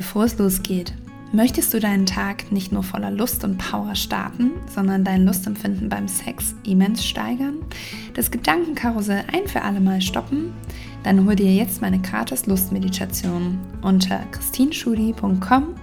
Bevor 0.00 0.24
es 0.24 0.38
losgeht, 0.38 0.94
möchtest 1.30 1.74
du 1.74 1.78
deinen 1.78 2.06
Tag 2.06 2.50
nicht 2.50 2.72
nur 2.72 2.82
voller 2.82 3.10
Lust 3.10 3.44
und 3.44 3.58
Power 3.58 3.94
starten, 3.94 4.52
sondern 4.74 5.04
dein 5.04 5.26
Lustempfinden 5.26 5.90
beim 5.90 6.08
Sex 6.08 6.54
immens 6.64 7.04
steigern, 7.04 7.58
das 8.14 8.30
Gedankenkarussell 8.30 9.24
ein 9.30 9.46
für 9.46 9.60
alle 9.60 9.78
Mal 9.78 10.00
stoppen? 10.00 10.54
Dann 11.02 11.26
hol 11.26 11.36
dir 11.36 11.52
jetzt 11.52 11.82
meine 11.82 11.98
gratis 11.98 12.46
Lustmeditation 12.46 13.58
unter 13.82 14.20
christinschudi.com 14.32 15.74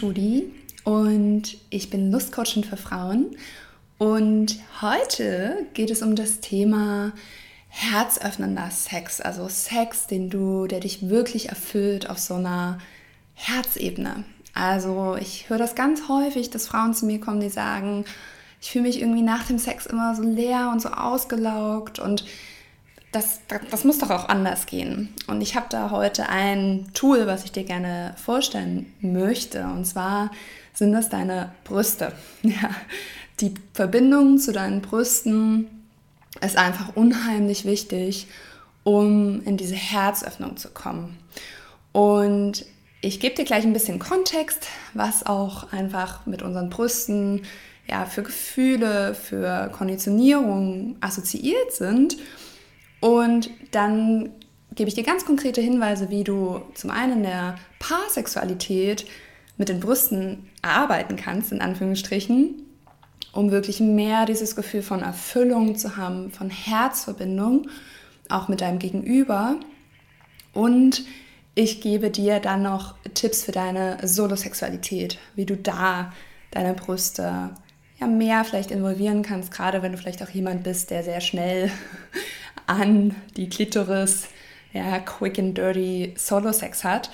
Schudi 0.00 0.50
und 0.84 1.58
ich 1.68 1.90
bin 1.90 2.10
Lustcoachin 2.10 2.64
für 2.64 2.78
Frauen. 2.78 3.36
Und 3.98 4.58
heute 4.80 5.66
geht 5.74 5.90
es 5.90 6.00
um 6.00 6.16
das 6.16 6.40
Thema 6.40 7.12
herzöffnender 7.68 8.70
Sex, 8.70 9.20
also 9.20 9.46
Sex, 9.48 10.06
den 10.06 10.30
du, 10.30 10.66
der 10.66 10.80
dich 10.80 11.10
wirklich 11.10 11.50
erfüllt 11.50 12.08
auf 12.08 12.18
so 12.18 12.34
einer 12.34 12.78
Herzebene. 13.34 14.24
Also 14.54 15.18
ich 15.20 15.50
höre 15.50 15.58
das 15.58 15.74
ganz 15.74 16.08
häufig, 16.08 16.48
dass 16.48 16.66
Frauen 16.66 16.94
zu 16.94 17.04
mir 17.04 17.20
kommen, 17.20 17.40
die 17.40 17.50
sagen, 17.50 18.06
ich 18.62 18.70
fühle 18.70 18.84
mich 18.84 19.02
irgendwie 19.02 19.22
nach 19.22 19.46
dem 19.46 19.58
Sex 19.58 19.84
immer 19.84 20.14
so 20.14 20.22
leer 20.22 20.70
und 20.72 20.80
so 20.80 20.88
ausgelaugt 20.88 21.98
und 21.98 22.24
das, 23.12 23.40
das 23.70 23.84
muss 23.84 23.98
doch 23.98 24.10
auch 24.10 24.28
anders 24.28 24.66
gehen. 24.66 25.12
Und 25.26 25.40
ich 25.40 25.56
habe 25.56 25.66
da 25.68 25.90
heute 25.90 26.28
ein 26.28 26.90
Tool, 26.94 27.26
was 27.26 27.44
ich 27.44 27.52
dir 27.52 27.64
gerne 27.64 28.14
vorstellen 28.16 28.92
möchte. 29.00 29.64
Und 29.64 29.84
zwar 29.84 30.30
sind 30.72 30.92
das 30.92 31.08
deine 31.08 31.52
Brüste. 31.64 32.12
Ja, 32.42 32.70
die 33.40 33.54
Verbindung 33.72 34.38
zu 34.38 34.52
deinen 34.52 34.82
Brüsten 34.82 35.66
ist 36.40 36.56
einfach 36.56 36.94
unheimlich 36.94 37.64
wichtig, 37.64 38.26
um 38.84 39.42
in 39.44 39.56
diese 39.56 39.74
Herzöffnung 39.74 40.56
zu 40.56 40.68
kommen. 40.68 41.18
Und 41.92 42.66
ich 43.00 43.18
gebe 43.18 43.34
dir 43.34 43.44
gleich 43.44 43.64
ein 43.64 43.72
bisschen 43.72 43.98
Kontext, 43.98 44.66
was 44.94 45.26
auch 45.26 45.72
einfach 45.72 46.26
mit 46.26 46.42
unseren 46.42 46.70
Brüsten 46.70 47.42
ja, 47.88 48.04
für 48.04 48.22
Gefühle, 48.22 49.14
für 49.14 49.70
Konditionierung 49.72 50.96
assoziiert 51.00 51.72
sind 51.72 52.16
und 53.00 53.50
dann 53.70 54.30
gebe 54.74 54.88
ich 54.88 54.94
dir 54.94 55.04
ganz 55.04 55.24
konkrete 55.24 55.60
Hinweise, 55.60 56.10
wie 56.10 56.24
du 56.24 56.62
zum 56.74 56.90
einen 56.90 57.18
in 57.18 57.22
der 57.24 57.56
Paarsexualität 57.78 59.06
mit 59.56 59.68
den 59.68 59.80
Brüsten 59.80 60.48
arbeiten 60.62 61.16
kannst, 61.16 61.52
in 61.52 61.60
Anführungsstrichen, 61.60 62.62
um 63.32 63.50
wirklich 63.50 63.80
mehr 63.80 64.26
dieses 64.26 64.56
Gefühl 64.56 64.82
von 64.82 65.02
Erfüllung 65.02 65.76
zu 65.76 65.96
haben, 65.96 66.30
von 66.30 66.50
Herzverbindung, 66.50 67.68
auch 68.28 68.48
mit 68.48 68.60
deinem 68.60 68.78
Gegenüber. 68.78 69.56
Und 70.52 71.04
ich 71.54 71.80
gebe 71.80 72.10
dir 72.10 72.40
dann 72.40 72.62
noch 72.62 72.94
Tipps 73.14 73.44
für 73.44 73.52
deine 73.52 73.98
Solosexualität, 74.02 75.18
wie 75.34 75.46
du 75.46 75.56
da 75.56 76.12
deine 76.52 76.74
Brüste 76.74 77.50
ja 78.00 78.06
mehr 78.06 78.44
vielleicht 78.44 78.70
involvieren 78.70 79.22
kannst, 79.22 79.52
gerade 79.52 79.82
wenn 79.82 79.92
du 79.92 79.98
vielleicht 79.98 80.22
auch 80.22 80.30
jemand 80.30 80.62
bist, 80.62 80.90
der 80.90 81.02
sehr 81.02 81.20
schnell 81.20 81.70
an 82.66 83.14
die 83.36 83.48
Klitoris, 83.48 84.28
ja, 84.72 84.98
quick 85.00 85.38
and 85.38 85.56
dirty 85.56 86.14
Solo-Sex 86.16 86.84
hat, 86.84 87.10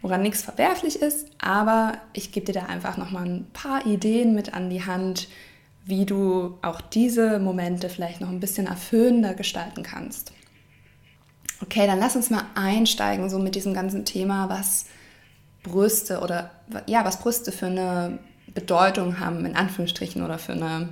woran 0.00 0.22
nichts 0.22 0.42
verwerflich 0.42 1.00
ist, 1.00 1.28
aber 1.38 1.98
ich 2.12 2.32
gebe 2.32 2.46
dir 2.46 2.60
da 2.60 2.66
einfach 2.66 2.96
nochmal 2.96 3.24
ein 3.24 3.46
paar 3.52 3.86
Ideen 3.86 4.34
mit 4.34 4.54
an 4.54 4.70
die 4.70 4.84
Hand, 4.84 5.28
wie 5.84 6.06
du 6.06 6.58
auch 6.62 6.80
diese 6.80 7.38
Momente 7.38 7.88
vielleicht 7.88 8.20
noch 8.20 8.30
ein 8.30 8.40
bisschen 8.40 8.66
erfüllender 8.66 9.34
gestalten 9.34 9.82
kannst. 9.82 10.32
Okay, 11.62 11.86
dann 11.86 11.98
lass 11.98 12.16
uns 12.16 12.30
mal 12.30 12.44
einsteigen, 12.54 13.30
so 13.30 13.38
mit 13.38 13.54
diesem 13.54 13.74
ganzen 13.74 14.04
Thema, 14.04 14.48
was 14.48 14.86
Brüste 15.62 16.20
oder 16.20 16.50
ja, 16.86 17.04
was 17.04 17.20
Brüste 17.20 17.52
für 17.52 17.66
eine 17.66 18.18
Bedeutung 18.52 19.18
haben, 19.18 19.44
in 19.44 19.56
Anführungsstrichen, 19.56 20.22
oder 20.22 20.38
für 20.38 20.52
eine, 20.52 20.90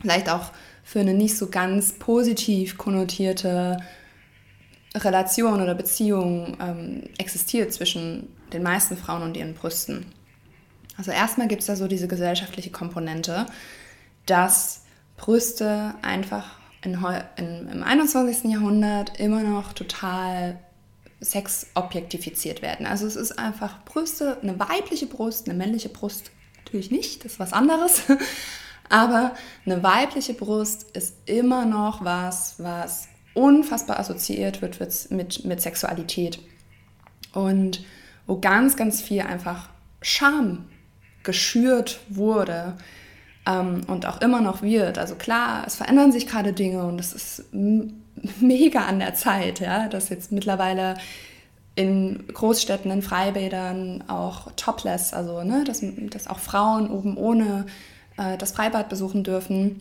vielleicht 0.00 0.30
auch 0.30 0.50
für 0.90 0.98
eine 0.98 1.14
nicht 1.14 1.38
so 1.38 1.46
ganz 1.46 1.92
positiv 1.92 2.76
konnotierte 2.76 3.76
Relation 4.92 5.62
oder 5.62 5.76
Beziehung 5.76 6.56
ähm, 6.60 7.04
existiert 7.16 7.72
zwischen 7.72 8.34
den 8.52 8.64
meisten 8.64 8.96
Frauen 8.96 9.22
und 9.22 9.36
ihren 9.36 9.54
Brüsten. 9.54 10.06
Also 10.96 11.12
erstmal 11.12 11.46
gibt 11.46 11.60
es 11.60 11.68
da 11.68 11.76
so 11.76 11.86
diese 11.86 12.08
gesellschaftliche 12.08 12.72
Komponente, 12.72 13.46
dass 14.26 14.82
Brüste 15.16 15.94
einfach 16.02 16.58
in, 16.82 16.98
in, 17.36 17.68
im 17.68 17.84
21. 17.84 18.50
Jahrhundert 18.50 19.20
immer 19.20 19.44
noch 19.44 19.72
total 19.72 20.58
sexobjektifiziert 21.20 22.62
werden. 22.62 22.84
Also 22.86 23.06
es 23.06 23.14
ist 23.14 23.38
einfach 23.38 23.84
Brüste, 23.84 24.38
eine 24.42 24.58
weibliche 24.58 25.06
Brust, 25.06 25.48
eine 25.48 25.56
männliche 25.56 25.88
Brust 25.88 26.32
natürlich 26.64 26.90
nicht, 26.90 27.24
das 27.24 27.34
ist 27.34 27.38
was 27.38 27.52
anderes. 27.52 28.02
Aber 28.90 29.34
eine 29.64 29.82
weibliche 29.82 30.34
Brust 30.34 30.90
ist 30.94 31.16
immer 31.24 31.64
noch 31.64 32.04
was, 32.04 32.56
was 32.58 33.08
unfassbar 33.32 33.98
assoziiert 33.98 34.60
wird 34.60 34.78
mit, 35.10 35.44
mit 35.44 35.60
Sexualität. 35.62 36.40
Und 37.32 37.84
wo 38.26 38.38
ganz, 38.38 38.76
ganz 38.76 39.00
viel 39.00 39.22
einfach 39.22 39.68
Scham 40.02 40.66
geschürt 41.22 42.00
wurde 42.08 42.76
ähm, 43.46 43.82
und 43.86 44.06
auch 44.06 44.20
immer 44.20 44.40
noch 44.40 44.62
wird. 44.62 44.98
Also 44.98 45.14
klar, 45.14 45.64
es 45.66 45.76
verändern 45.76 46.12
sich 46.12 46.26
gerade 46.26 46.52
Dinge 46.52 46.84
und 46.84 46.98
es 47.00 47.12
ist 47.12 47.44
mega 48.40 48.80
an 48.86 48.98
der 48.98 49.14
Zeit, 49.14 49.60
ja, 49.60 49.88
dass 49.88 50.08
jetzt 50.08 50.32
mittlerweile 50.32 50.94
in 51.76 52.26
Großstädten, 52.32 52.90
in 52.90 53.02
Freibädern 53.02 54.04
auch 54.08 54.50
topless, 54.56 55.14
also 55.14 55.42
ne, 55.44 55.64
dass, 55.64 55.82
dass 56.10 56.26
auch 56.26 56.40
Frauen 56.40 56.90
oben 56.90 57.16
ohne 57.16 57.66
äh, 58.20 58.36
das 58.36 58.52
Freibad 58.52 58.88
besuchen 58.88 59.24
dürfen. 59.24 59.80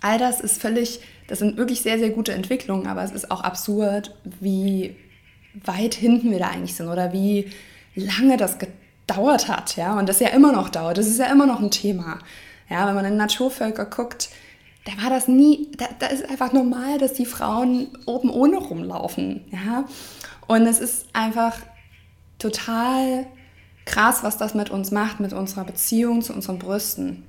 All 0.00 0.18
das 0.18 0.40
ist 0.40 0.60
völlig, 0.60 1.00
das 1.28 1.38
sind 1.38 1.56
wirklich 1.56 1.82
sehr, 1.82 1.98
sehr 1.98 2.10
gute 2.10 2.32
Entwicklungen, 2.32 2.86
aber 2.86 3.02
es 3.04 3.12
ist 3.12 3.30
auch 3.30 3.42
absurd, 3.42 4.14
wie 4.40 4.96
weit 5.64 5.94
hinten 5.94 6.30
wir 6.30 6.38
da 6.38 6.48
eigentlich 6.48 6.74
sind 6.74 6.88
oder 6.88 7.12
wie 7.12 7.50
lange 7.94 8.36
das 8.36 8.58
gedauert 8.58 9.48
hat, 9.48 9.76
ja, 9.76 9.98
und 9.98 10.08
das 10.08 10.20
ja 10.20 10.28
immer 10.28 10.52
noch 10.52 10.68
dauert. 10.68 10.98
Das 10.98 11.06
ist 11.06 11.18
ja 11.18 11.26
immer 11.26 11.46
noch 11.46 11.60
ein 11.60 11.70
Thema. 11.70 12.18
Ja, 12.68 12.86
wenn 12.86 12.94
man 12.94 13.04
in 13.04 13.16
Naturvölker 13.16 13.86
guckt, 13.86 14.28
da 14.84 15.02
war 15.02 15.10
das 15.10 15.28
nie, 15.28 15.68
da, 15.76 15.86
da 15.98 16.06
ist 16.06 16.28
einfach 16.28 16.52
normal, 16.52 16.98
dass 16.98 17.14
die 17.14 17.26
Frauen 17.26 17.88
oben 18.06 18.30
ohne 18.30 18.58
rumlaufen, 18.58 19.44
ja. 19.50 19.84
Und 20.46 20.66
es 20.66 20.78
ist 20.78 21.06
einfach 21.12 21.56
total 22.38 23.26
krass, 23.84 24.22
was 24.22 24.36
das 24.36 24.54
mit 24.54 24.70
uns 24.70 24.90
macht, 24.90 25.20
mit 25.20 25.32
unserer 25.32 25.64
Beziehung 25.64 26.22
zu 26.22 26.32
unseren 26.34 26.58
Brüsten. 26.58 27.24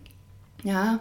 Ja, 0.67 0.99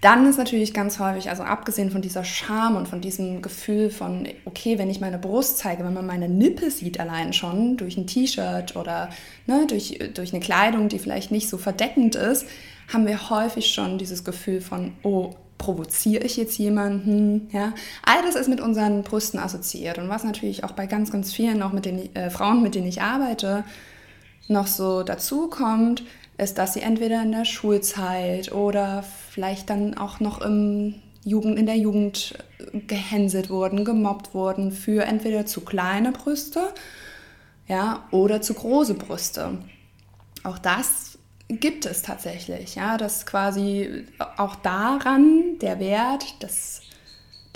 dann 0.00 0.26
ist 0.26 0.38
natürlich 0.38 0.72
ganz 0.72 0.98
häufig, 0.98 1.28
also 1.28 1.42
abgesehen 1.42 1.90
von 1.90 2.00
dieser 2.00 2.24
Scham 2.24 2.74
und 2.74 2.88
von 2.88 3.02
diesem 3.02 3.42
Gefühl 3.42 3.90
von, 3.90 4.26
okay, 4.46 4.78
wenn 4.78 4.88
ich 4.88 5.00
meine 5.00 5.18
Brust 5.18 5.58
zeige, 5.58 5.84
wenn 5.84 5.92
man 5.92 6.06
meine 6.06 6.28
Nippel 6.28 6.70
sieht 6.70 6.98
allein 6.98 7.34
schon 7.34 7.76
durch 7.76 7.98
ein 7.98 8.06
T-Shirt 8.06 8.76
oder 8.76 9.10
ne, 9.46 9.66
durch, 9.66 9.98
durch 10.14 10.32
eine 10.32 10.40
Kleidung, 10.40 10.88
die 10.88 10.98
vielleicht 10.98 11.30
nicht 11.30 11.50
so 11.50 11.58
verdeckend 11.58 12.16
ist, 12.16 12.46
haben 12.92 13.06
wir 13.06 13.28
häufig 13.28 13.66
schon 13.66 13.98
dieses 13.98 14.24
Gefühl 14.24 14.62
von, 14.62 14.94
oh, 15.02 15.34
provoziere 15.58 16.24
ich 16.24 16.38
jetzt 16.38 16.56
jemanden? 16.58 17.48
Ja, 17.52 17.74
all 18.04 18.22
das 18.22 18.36
ist 18.36 18.48
mit 18.48 18.62
unseren 18.62 19.02
Brüsten 19.02 19.38
assoziiert. 19.38 19.98
Und 19.98 20.08
was 20.08 20.24
natürlich 20.24 20.64
auch 20.64 20.72
bei 20.72 20.86
ganz, 20.86 21.10
ganz 21.10 21.30
vielen, 21.30 21.62
auch 21.62 21.72
mit 21.72 21.84
den 21.84 22.14
äh, 22.14 22.30
Frauen, 22.30 22.62
mit 22.62 22.74
denen 22.74 22.88
ich 22.88 23.02
arbeite, 23.02 23.64
noch 24.48 24.66
so 24.66 25.02
dazu 25.02 25.48
kommt, 25.48 26.02
ist, 26.38 26.58
dass 26.58 26.74
sie 26.74 26.80
entweder 26.80 27.22
in 27.22 27.32
der 27.32 27.44
Schulzeit 27.44 28.52
oder 28.52 29.04
vielleicht 29.30 29.70
dann 29.70 29.96
auch 29.96 30.20
noch 30.20 30.40
im 30.40 30.96
Jugend, 31.24 31.58
in 31.58 31.66
der 31.66 31.76
Jugend 31.76 32.38
gehänselt 32.86 33.50
wurden, 33.50 33.84
gemobbt 33.84 34.34
wurden 34.34 34.72
für 34.72 35.04
entweder 35.04 35.46
zu 35.46 35.62
kleine 35.62 36.12
Brüste 36.12 36.62
ja, 37.68 38.06
oder 38.10 38.42
zu 38.42 38.54
große 38.54 38.94
Brüste. 38.94 39.58
Auch 40.42 40.58
das 40.58 41.18
gibt 41.48 41.86
es 41.86 42.02
tatsächlich, 42.02 42.74
ja, 42.74 42.96
dass 42.98 43.26
quasi 43.26 44.06
auch 44.36 44.56
daran 44.56 45.58
der 45.60 45.78
Wert, 45.80 46.36
das 46.40 46.82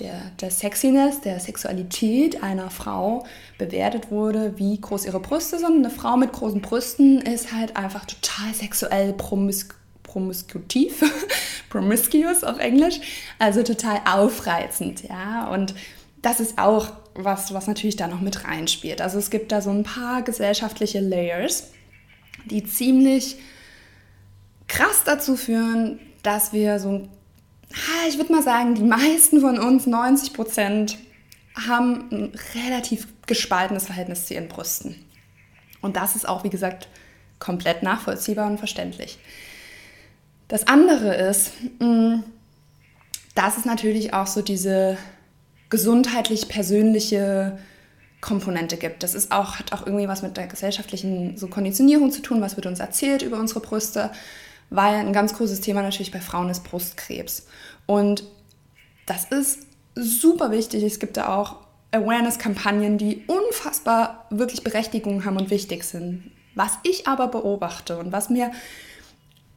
der, 0.00 0.30
der 0.40 0.50
Sexiness, 0.50 1.20
der 1.20 1.40
Sexualität 1.40 2.42
einer 2.42 2.70
Frau 2.70 3.26
bewertet 3.58 4.10
wurde, 4.10 4.58
wie 4.58 4.80
groß 4.80 5.06
ihre 5.06 5.20
Brüste 5.20 5.58
sind. 5.58 5.84
Eine 5.84 5.90
Frau 5.90 6.16
mit 6.16 6.32
großen 6.32 6.60
Brüsten 6.60 7.20
ist 7.20 7.52
halt 7.52 7.76
einfach 7.76 8.04
total 8.04 8.54
sexuell 8.54 9.12
promis 9.12 9.68
promiskutiv, 10.04 11.02
promiscuous 11.68 12.42
auf 12.42 12.58
Englisch, 12.58 12.98
also 13.38 13.62
total 13.62 14.00
aufreizend, 14.06 15.02
ja. 15.06 15.48
Und 15.48 15.74
das 16.22 16.40
ist 16.40 16.56
auch 16.56 16.92
was, 17.14 17.52
was 17.52 17.66
natürlich 17.66 17.96
da 17.96 18.06
noch 18.06 18.20
mit 18.20 18.44
reinspielt. 18.44 19.02
Also 19.02 19.18
es 19.18 19.28
gibt 19.28 19.52
da 19.52 19.60
so 19.60 19.68
ein 19.68 19.82
paar 19.82 20.22
gesellschaftliche 20.22 21.00
Layers, 21.00 21.72
die 22.46 22.64
ziemlich 22.64 23.36
krass 24.66 25.02
dazu 25.04 25.36
führen, 25.36 25.98
dass 26.22 26.52
wir 26.52 26.78
so, 26.78 27.08
ich 28.08 28.16
würde 28.16 28.32
mal 28.32 28.42
sagen, 28.42 28.74
die 28.74 28.82
meisten 28.82 29.40
von 29.40 29.58
uns, 29.58 29.86
90 29.86 30.32
Prozent, 30.32 30.98
haben 31.66 32.08
ein 32.10 32.32
relativ 32.54 33.08
gespaltenes 33.26 33.86
Verhältnis 33.86 34.26
zu 34.26 34.34
ihren 34.34 34.48
Brüsten. 34.48 35.04
Und 35.80 35.96
das 35.96 36.16
ist 36.16 36.28
auch, 36.28 36.44
wie 36.44 36.50
gesagt, 36.50 36.88
komplett 37.38 37.82
nachvollziehbar 37.82 38.46
und 38.46 38.58
verständlich. 38.58 39.18
Das 40.48 40.66
andere 40.66 41.14
ist, 41.14 41.52
mm, 41.78 42.20
dass 43.34 43.58
es 43.58 43.64
natürlich 43.64 44.14
auch 44.14 44.26
so 44.26 44.42
diese 44.42 44.96
gesundheitlich 45.68 46.48
persönliche 46.48 47.58
Komponente 48.20 48.76
gibt. 48.76 49.02
Das 49.02 49.14
ist 49.14 49.30
auch, 49.30 49.56
hat 49.56 49.72
auch 49.72 49.86
irgendwie 49.86 50.08
was 50.08 50.22
mit 50.22 50.36
der 50.36 50.46
gesellschaftlichen 50.46 51.36
so 51.36 51.46
Konditionierung 51.46 52.10
zu 52.10 52.22
tun, 52.22 52.40
was 52.40 52.56
wird 52.56 52.66
uns 52.66 52.80
erzählt 52.80 53.22
über 53.22 53.38
unsere 53.38 53.60
Brüste, 53.60 54.10
weil 54.70 54.96
ein 54.96 55.12
ganz 55.12 55.34
großes 55.34 55.60
Thema 55.60 55.82
natürlich 55.82 56.12
bei 56.12 56.20
Frauen 56.20 56.50
ist 56.50 56.64
Brustkrebs. 56.64 57.46
Und 57.86 58.24
das 59.06 59.24
ist 59.24 59.60
super 59.94 60.50
wichtig. 60.50 60.82
Es 60.82 60.98
gibt 60.98 61.16
da 61.16 61.34
auch 61.36 61.56
Awareness-Kampagnen, 61.92 62.98
die 62.98 63.24
unfassbar 63.26 64.26
wirklich 64.30 64.62
Berechtigung 64.62 65.24
haben 65.24 65.38
und 65.38 65.50
wichtig 65.50 65.84
sind. 65.84 66.30
Was 66.54 66.78
ich 66.82 67.06
aber 67.06 67.28
beobachte 67.28 67.98
und 67.98 68.12
was 68.12 68.28
mir 68.30 68.50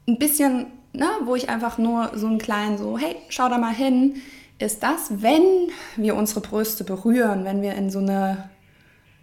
ein 0.08 0.18
bisschen, 0.18 0.68
ne, 0.94 1.08
wo 1.26 1.36
ich 1.36 1.50
einfach 1.50 1.78
nur 1.78 2.12
so 2.16 2.28
einen 2.28 2.38
kleinen, 2.38 2.78
so, 2.78 2.98
hey, 2.98 3.16
schau 3.30 3.50
da 3.50 3.58
mal 3.58 3.74
hin, 3.74 4.22
ist 4.60 4.84
das, 4.84 5.22
wenn 5.22 5.72
wir 5.98 6.16
unsere 6.16 6.42
Brüste 6.42 6.84
berühren, 6.84 7.44
wenn 7.46 7.62
wir 7.62 7.74
in 7.74 7.90
so 7.90 8.00
eine, 8.00 8.50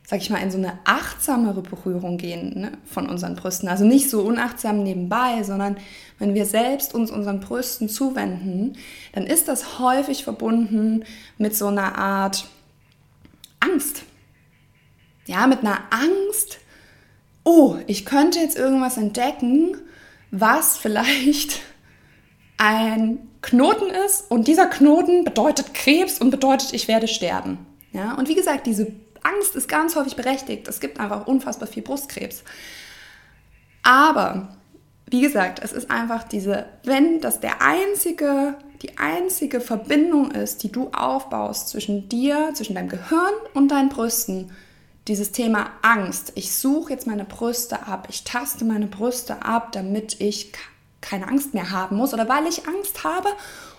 sag 0.09 0.23
ich 0.23 0.31
mal, 0.31 0.39
in 0.39 0.51
so 0.51 0.57
eine 0.57 0.79
achtsamere 0.85 1.61
Berührung 1.61 2.17
gehen 2.17 2.61
ne, 2.61 2.73
von 2.87 3.11
unseren 3.11 3.37
Brüsten. 3.37 3.69
Also 3.69 3.85
nicht 3.85 4.09
so 4.09 4.23
unachtsam 4.23 4.83
nebenbei, 4.83 5.43
sondern 5.43 5.77
wenn 6.19 6.33
wir 6.33 6.47
selbst 6.47 6.95
uns 6.95 7.11
unseren 7.11 7.41
Brüsten 7.41 7.91
zuwenden, 7.91 8.79
dann 9.13 9.27
ist 9.27 9.49
das 9.49 9.79
häufig 9.79 10.25
verbunden 10.25 11.05
mit 11.37 11.55
so 11.55 11.67
einer 11.67 11.99
Art 11.99 12.49
Angst. 13.61 14.05
Ja, 15.27 15.47
mit 15.47 15.59
einer 15.59 15.81
Angst, 15.91 16.59
oh, 17.45 17.77
ich 17.87 18.07
könnte 18.07 18.39
jetzt 18.39 18.57
irgendwas 18.57 18.97
entdecken, 18.97 19.77
was 20.31 20.79
vielleicht 20.79 21.61
ein 22.57 23.29
Knoten 23.43 23.91
ist 24.07 24.31
und 24.31 24.49
dieser 24.49 24.69
Knoten 24.69 25.25
bedeutet 25.25 25.75
Krebs 25.75 26.19
und 26.19 26.31
bedeutet, 26.31 26.73
ich 26.73 26.89
werde 26.89 27.09
sterben. 27.09 27.59
Ja, 27.93 28.15
und 28.15 28.29
wie 28.29 28.35
gesagt, 28.35 28.67
diese 28.67 28.87
Angst 29.35 29.55
ist 29.57 29.69
ganz 29.69 29.97
häufig 29.97 30.17
berechtigt. 30.17 30.69
Es 30.69 30.81
gibt 30.81 31.01
einfach 31.01 31.27
unfassbar 31.27 31.69
viel 31.69 31.83
Brustkrebs. 31.83 32.43
Aber 33.83 34.49
wie 35.11 35.23
gesagt, 35.23 35.61
es 35.63 35.73
ist 35.73 35.91
einfach 35.91 36.25
diese, 36.25 36.67
wenn 36.85 37.21
das 37.21 37.41
der 37.41 37.63
einzige, 37.63 38.57
die 38.83 38.99
einzige 38.99 39.61
Verbindung 39.61 40.31
ist, 40.31 40.63
die 40.63 40.71
du 40.71 40.91
aufbaust 40.93 41.71
zwischen 41.71 42.09
dir, 42.09 42.51
zwischen 42.55 42.75
deinem 42.75 42.89
Gehirn 42.89 43.33
und 43.55 43.69
deinen 43.69 43.89
Brüsten, 43.89 44.51
dieses 45.07 45.33
Thema 45.33 45.71
Angst. 45.81 46.33
Ich 46.35 46.53
suche 46.53 46.93
jetzt 46.93 47.07
meine 47.07 47.25
Brüste 47.25 47.87
ab, 47.87 48.09
ich 48.11 48.25
taste 48.25 48.65
meine 48.65 48.87
Brüste 48.87 49.43
ab, 49.43 49.73
damit 49.73 50.21
ich 50.21 50.53
keine 51.01 51.29
Angst 51.29 51.55
mehr 51.55 51.71
haben 51.71 51.97
muss 51.97 52.13
oder 52.13 52.29
weil 52.29 52.47
ich 52.47 52.69
Angst 52.69 53.05
habe 53.05 53.29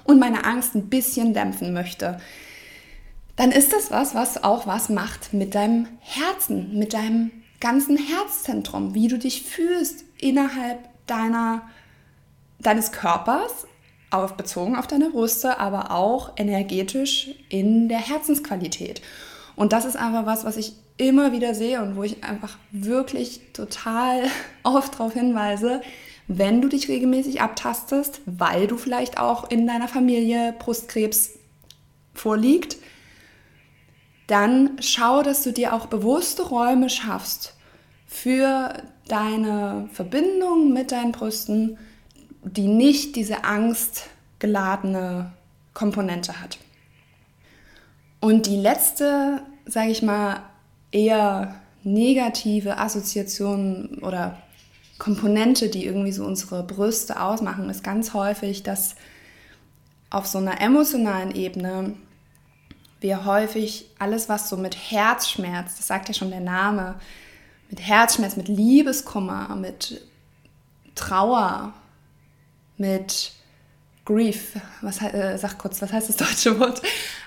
und 0.05 0.19
meine 0.19 0.45
Angst 0.45 0.73
ein 0.73 0.89
bisschen 0.89 1.33
dämpfen 1.33 1.73
möchte. 1.73 2.19
Dann 3.39 3.53
ist 3.53 3.71
das 3.71 3.89
was, 3.89 4.15
was 4.15 4.43
auch 4.43 4.67
was 4.67 4.89
macht 4.89 5.31
mit 5.31 5.55
deinem 5.55 5.87
Herzen, 6.01 6.77
mit 6.77 6.93
deinem 6.93 7.31
ganzen 7.61 7.95
Herzzentrum, 7.95 8.93
wie 8.95 9.07
du 9.07 9.17
dich 9.17 9.43
fühlst 9.43 10.03
innerhalb 10.19 10.77
deiner, 11.07 11.61
deines 12.59 12.91
Körpers, 12.91 13.65
auf, 14.11 14.33
bezogen 14.35 14.75
auf 14.75 14.87
deine 14.87 15.11
Brüste, 15.11 15.57
aber 15.57 15.91
auch 15.91 16.33
energetisch 16.35 17.29
in 17.47 17.87
der 17.87 17.99
Herzensqualität. 17.99 19.01
Und 19.55 19.71
das 19.71 19.85
ist 19.85 19.95
einfach 19.95 20.25
was, 20.25 20.43
was 20.43 20.57
ich 20.57 20.73
immer 20.97 21.31
wieder 21.31 21.55
sehe 21.55 21.81
und 21.81 21.95
wo 21.95 22.03
ich 22.03 22.25
einfach 22.25 22.57
wirklich 22.71 23.39
total 23.53 24.23
oft 24.63 24.95
darauf 24.95 25.13
hinweise, 25.13 25.79
wenn 26.27 26.61
du 26.61 26.67
dich 26.67 26.89
regelmäßig 26.89 27.39
abtastest, 27.39 28.19
weil 28.25 28.67
du 28.67 28.75
vielleicht 28.75 29.17
auch 29.17 29.49
in 29.49 29.65
deiner 29.65 29.87
Familie 29.87 30.53
Brustkrebs 30.59 31.39
vorliegt, 32.13 32.75
dann 34.29 34.77
schau, 34.79 35.23
dass 35.23 35.43
du 35.43 35.51
dir 35.51 35.73
auch 35.73 35.87
bewusste 35.87 36.43
Räume 36.43 36.89
schaffst 36.89 37.55
für 38.05 38.73
deine 39.07 39.89
Verbindung 39.91 40.71
mit 40.71 40.91
deinen 40.91 41.11
Brüsten, 41.11 41.77
die 42.43 42.67
nicht 42.67 43.15
diese 43.15 43.43
angstgeladene 43.43 45.31
Komponente 45.73 46.41
hat. 46.41 46.57
Und 48.19 48.45
die 48.45 48.57
letzte, 48.57 49.41
sage 49.65 49.91
ich 49.91 50.01
mal, 50.01 50.43
eher 50.91 51.55
negative 51.83 52.77
Assoziation 52.77 53.99
oder 54.01 54.37
Komponente, 54.97 55.69
die 55.69 55.85
irgendwie 55.85 56.11
so 56.11 56.25
unsere 56.25 56.63
Brüste 56.63 57.21
ausmachen, 57.21 57.69
ist 57.69 57.83
ganz 57.83 58.13
häufig, 58.13 58.63
dass 58.63 58.95
auf 60.09 60.27
so 60.27 60.39
einer 60.39 60.61
emotionalen 60.61 61.33
Ebene 61.33 61.95
wir 63.01 63.25
häufig 63.25 63.89
alles, 63.97 64.29
was 64.29 64.49
so 64.49 64.57
mit 64.57 64.75
Herzschmerz, 64.75 65.77
das 65.77 65.87
sagt 65.87 66.07
ja 66.07 66.13
schon 66.13 66.31
der 66.31 66.41
Name, 66.41 66.95
mit 67.69 67.79
Herzschmerz, 67.79 68.35
mit 68.35 68.47
Liebeskummer, 68.47 69.55
mit 69.55 70.01
Trauer, 70.95 71.73
mit 72.77 73.31
Grief, 74.05 74.55
was 74.81 75.01
äh, 75.01 75.37
sag 75.37 75.59
kurz, 75.59 75.81
was 75.81 75.93
heißt 75.93 76.09
das 76.09 76.17
deutsche 76.17 76.59
Wort? 76.59 76.81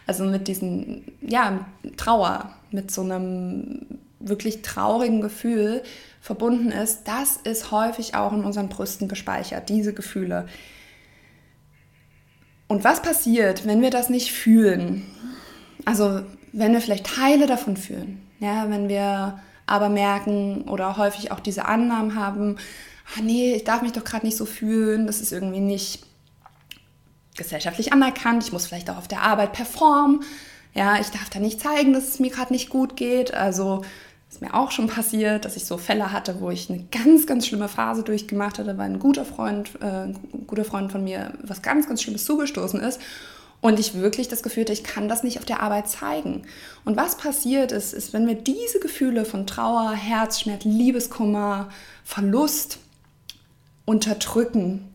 Also 0.06 0.24
mit 0.24 0.48
diesen, 0.48 1.12
ja, 1.20 1.64
Trauer, 1.96 2.52
mit 2.70 2.90
so 2.90 3.02
einem 3.02 3.86
wirklich 4.18 4.62
traurigen 4.62 5.20
Gefühl 5.20 5.82
verbunden 6.20 6.70
ist, 6.70 7.04
das 7.04 7.36
ist 7.36 7.70
häufig 7.70 8.14
auch 8.14 8.32
in 8.32 8.44
unseren 8.44 8.68
Brüsten 8.68 9.08
gespeichert, 9.08 9.68
diese 9.68 9.92
Gefühle. 9.94 10.48
Und 12.68 12.84
was 12.84 13.02
passiert, 13.02 13.66
wenn 13.66 13.82
wir 13.82 13.90
das 13.90 14.08
nicht 14.08 14.32
fühlen? 14.32 15.04
Also 15.84 16.22
wenn 16.52 16.72
wir 16.72 16.80
vielleicht 16.80 17.06
Teile 17.06 17.46
davon 17.46 17.76
fühlen, 17.76 18.26
ja, 18.40 18.68
wenn 18.70 18.88
wir 18.88 19.40
aber 19.66 19.88
merken 19.88 20.62
oder 20.62 20.96
häufig 20.96 21.30
auch 21.32 21.40
diese 21.40 21.64
Annahmen 21.64 22.14
haben, 22.14 22.56
ah 23.16 23.22
nee, 23.22 23.54
ich 23.54 23.64
darf 23.64 23.82
mich 23.82 23.92
doch 23.92 24.04
gerade 24.04 24.26
nicht 24.26 24.36
so 24.36 24.44
fühlen, 24.44 25.06
das 25.06 25.20
ist 25.20 25.32
irgendwie 25.32 25.60
nicht 25.60 26.04
gesellschaftlich 27.36 27.92
anerkannt, 27.92 28.44
ich 28.44 28.52
muss 28.52 28.66
vielleicht 28.66 28.90
auch 28.90 28.98
auf 28.98 29.08
der 29.08 29.22
Arbeit 29.22 29.52
performen, 29.52 30.22
ja, 30.74 31.00
ich 31.00 31.08
darf 31.08 31.30
da 31.30 31.38
nicht 31.38 31.60
zeigen, 31.60 31.92
dass 31.92 32.08
es 32.08 32.20
mir 32.20 32.30
gerade 32.30 32.52
nicht 32.52 32.68
gut 32.68 32.96
geht, 32.96 33.32
also 33.32 33.82
ist 34.28 34.40
mir 34.40 34.54
auch 34.54 34.70
schon 34.70 34.86
passiert, 34.86 35.44
dass 35.44 35.56
ich 35.56 35.66
so 35.66 35.76
Fälle 35.76 36.10
hatte, 36.10 36.40
wo 36.40 36.50
ich 36.50 36.70
eine 36.70 36.84
ganz, 36.90 37.26
ganz 37.26 37.46
schlimme 37.46 37.68
Phase 37.68 38.02
durchgemacht 38.02 38.58
hatte, 38.58 38.78
weil 38.78 38.90
ein 38.90 38.98
guter 38.98 39.26
Freund, 39.26 39.70
äh, 39.82 40.04
ein 40.06 40.46
guter 40.46 40.64
Freund 40.64 40.90
von 40.90 41.04
mir 41.04 41.34
was 41.42 41.60
ganz, 41.60 41.86
ganz 41.86 42.02
Schlimmes 42.02 42.24
zugestoßen 42.24 42.80
ist 42.80 42.98
und 43.62 43.78
ich 43.78 43.94
wirklich 43.94 44.28
das 44.28 44.42
Gefühl 44.42 44.64
hatte, 44.64 44.72
ich 44.72 44.84
kann 44.84 45.08
das 45.08 45.22
nicht 45.22 45.38
auf 45.38 45.44
der 45.46 45.60
Arbeit 45.60 45.88
zeigen. 45.88 46.42
Und 46.84 46.96
was 46.96 47.16
passiert 47.16 47.72
ist, 47.72 47.94
ist, 47.94 48.12
wenn 48.12 48.26
wir 48.26 48.34
diese 48.34 48.80
Gefühle 48.80 49.24
von 49.24 49.46
Trauer, 49.46 49.92
Herzschmerz, 49.92 50.64
Liebeskummer, 50.64 51.70
Verlust 52.04 52.78
unterdrücken, 53.86 54.92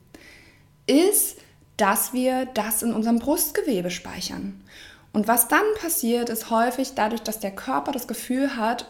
ist, 0.85 1.37
dass 1.77 2.11
wir 2.11 2.45
das 2.45 2.83
in 2.83 2.93
unserem 2.93 3.19
Brustgewebe 3.19 3.89
speichern. 3.89 4.61
Und 5.13 5.29
was 5.29 5.47
dann 5.47 5.63
passiert, 5.79 6.29
ist 6.29 6.49
häufig 6.49 6.93
dadurch, 6.93 7.21
dass 7.21 7.39
der 7.39 7.55
Körper 7.55 7.93
das 7.93 8.07
Gefühl 8.07 8.57
hat, 8.57 8.85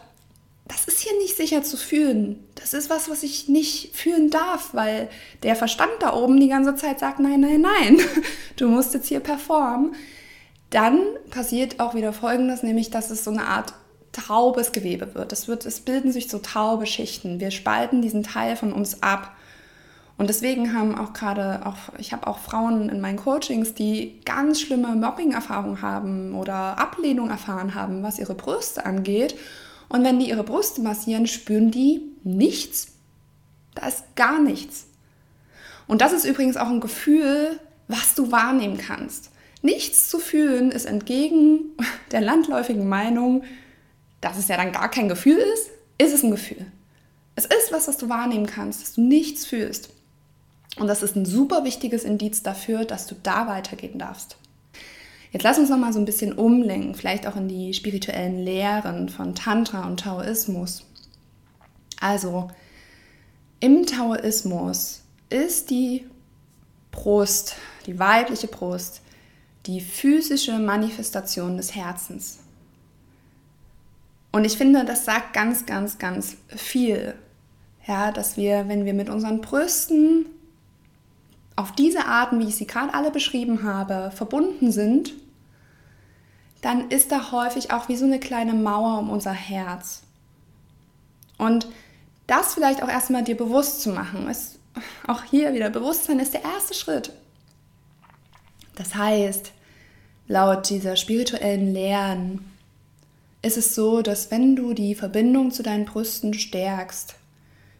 das 0.68 0.86
ist 0.86 1.00
hier 1.00 1.16
nicht 1.18 1.36
sicher 1.36 1.62
zu 1.62 1.76
fühlen. 1.76 2.44
Das 2.54 2.74
ist 2.74 2.90
was, 2.90 3.08
was 3.08 3.22
ich 3.22 3.48
nicht 3.48 3.96
fühlen 3.96 4.30
darf, 4.30 4.74
weil 4.74 5.08
der 5.42 5.56
Verstand 5.56 5.90
da 6.00 6.12
oben 6.12 6.38
die 6.38 6.48
ganze 6.48 6.76
Zeit 6.76 7.00
sagt, 7.00 7.20
nein, 7.20 7.40
nein, 7.40 7.62
nein, 7.62 7.98
du 8.56 8.68
musst 8.68 8.94
jetzt 8.94 9.08
hier 9.08 9.20
performen. 9.20 9.94
Dann 10.70 11.00
passiert 11.30 11.80
auch 11.80 11.94
wieder 11.94 12.12
Folgendes, 12.12 12.62
nämlich 12.62 12.90
dass 12.90 13.10
es 13.10 13.24
so 13.24 13.30
eine 13.30 13.46
Art 13.46 13.72
taubes 14.12 14.72
Gewebe 14.72 15.14
wird. 15.14 15.32
Es, 15.32 15.48
wird. 15.48 15.64
es 15.64 15.80
bilden 15.80 16.12
sich 16.12 16.28
so 16.28 16.38
taube 16.38 16.86
Schichten. 16.86 17.40
Wir 17.40 17.50
spalten 17.50 18.02
diesen 18.02 18.22
Teil 18.22 18.54
von 18.56 18.72
uns 18.72 19.02
ab. 19.02 19.34
Und 20.18 20.28
deswegen 20.28 20.74
haben 20.74 20.98
auch 20.98 21.12
gerade, 21.14 21.64
auch, 21.64 21.76
ich 21.96 22.12
habe 22.12 22.26
auch 22.26 22.38
Frauen 22.38 22.90
in 22.90 23.00
meinen 23.00 23.16
Coachings, 23.16 23.72
die 23.72 24.20
ganz 24.24 24.60
schlimme 24.60 24.88
Mobbing-Erfahrungen 24.88 25.80
haben 25.80 26.34
oder 26.34 26.78
Ablehnung 26.78 27.30
erfahren 27.30 27.74
haben, 27.74 28.02
was 28.02 28.18
ihre 28.18 28.34
Brüste 28.34 28.84
angeht 28.84 29.36
und 29.88 30.04
wenn 30.04 30.18
die 30.18 30.28
ihre 30.28 30.44
Brust 30.44 30.78
massieren, 30.78 31.26
spüren 31.26 31.70
die 31.70 32.02
nichts. 32.24 32.88
Da 33.74 33.86
ist 33.86 34.04
gar 34.16 34.40
nichts. 34.40 34.86
Und 35.86 36.02
das 36.02 36.12
ist 36.12 36.24
übrigens 36.24 36.56
auch 36.56 36.68
ein 36.68 36.80
Gefühl, 36.80 37.58
was 37.88 38.14
du 38.14 38.30
wahrnehmen 38.30 38.76
kannst. 38.76 39.30
Nichts 39.62 40.08
zu 40.08 40.18
fühlen 40.18 40.70
ist 40.70 40.84
entgegen 40.84 41.76
der 42.12 42.20
landläufigen 42.20 42.88
Meinung, 42.88 43.44
dass 44.20 44.38
es 44.38 44.48
ja 44.48 44.56
dann 44.56 44.72
gar 44.72 44.90
kein 44.90 45.08
Gefühl 45.08 45.38
ist, 45.38 45.70
ist 45.96 46.12
es 46.12 46.22
ein 46.22 46.30
Gefühl. 46.30 46.66
Es 47.34 47.44
ist 47.44 47.72
was, 47.72 47.88
was 47.88 47.96
du 47.96 48.08
wahrnehmen 48.08 48.46
kannst, 48.46 48.82
dass 48.82 48.94
du 48.94 49.00
nichts 49.00 49.46
fühlst. 49.46 49.90
Und 50.76 50.86
das 50.86 51.02
ist 51.02 51.16
ein 51.16 51.24
super 51.24 51.64
wichtiges 51.64 52.04
Indiz 52.04 52.42
dafür, 52.42 52.84
dass 52.84 53.06
du 53.06 53.16
da 53.22 53.46
weitergehen 53.46 53.98
darfst. 53.98 54.36
Jetzt 55.30 55.42
lass 55.42 55.58
uns 55.58 55.68
noch 55.68 55.76
mal 55.76 55.92
so 55.92 55.98
ein 55.98 56.06
bisschen 56.06 56.32
umlenken, 56.32 56.94
vielleicht 56.94 57.26
auch 57.26 57.36
in 57.36 57.48
die 57.48 57.74
spirituellen 57.74 58.38
Lehren 58.38 59.08
von 59.08 59.34
Tantra 59.34 59.86
und 59.86 60.00
Taoismus. 60.00 60.86
Also, 62.00 62.48
im 63.60 63.84
Taoismus 63.86 65.02
ist 65.28 65.70
die 65.70 66.06
Brust, 66.90 67.56
die 67.86 67.98
weibliche 67.98 68.46
Brust, 68.46 69.02
die 69.66 69.80
physische 69.80 70.58
Manifestation 70.58 71.56
des 71.56 71.74
Herzens. 71.74 72.38
Und 74.32 74.44
ich 74.44 74.56
finde, 74.56 74.84
das 74.84 75.04
sagt 75.04 75.34
ganz, 75.34 75.66
ganz, 75.66 75.98
ganz 75.98 76.36
viel. 76.48 77.14
Ja, 77.86 78.12
dass 78.12 78.36
wir, 78.36 78.68
wenn 78.68 78.84
wir 78.84 78.94
mit 78.94 79.08
unseren 79.08 79.40
Brüsten 79.40 80.26
auf 81.58 81.72
diese 81.72 82.06
Arten, 82.06 82.38
wie 82.38 82.48
ich 82.48 82.54
sie 82.54 82.68
gerade 82.68 82.94
alle 82.94 83.10
beschrieben 83.10 83.64
habe, 83.64 84.12
verbunden 84.14 84.70
sind, 84.70 85.12
dann 86.60 86.88
ist 86.90 87.10
da 87.10 87.32
häufig 87.32 87.72
auch 87.72 87.88
wie 87.88 87.96
so 87.96 88.04
eine 88.04 88.20
kleine 88.20 88.54
Mauer 88.54 89.00
um 89.00 89.10
unser 89.10 89.32
Herz. 89.32 90.02
Und 91.36 91.66
das 92.28 92.54
vielleicht 92.54 92.82
auch 92.82 92.88
erstmal 92.88 93.24
dir 93.24 93.36
bewusst 93.36 93.82
zu 93.82 93.90
machen, 93.90 94.28
ist 94.28 94.60
auch 95.08 95.24
hier 95.24 95.52
wieder 95.52 95.68
Bewusstsein 95.68 96.20
ist 96.20 96.34
der 96.34 96.44
erste 96.44 96.74
Schritt. 96.74 97.12
Das 98.76 98.94
heißt, 98.94 99.50
laut 100.28 100.70
dieser 100.70 100.94
spirituellen 100.94 101.72
Lehren 101.72 102.44
ist 103.42 103.56
es 103.56 103.74
so, 103.74 104.02
dass 104.02 104.30
wenn 104.30 104.54
du 104.54 104.74
die 104.74 104.94
Verbindung 104.94 105.50
zu 105.50 105.64
deinen 105.64 105.86
Brüsten 105.86 106.34
stärkst, 106.34 107.16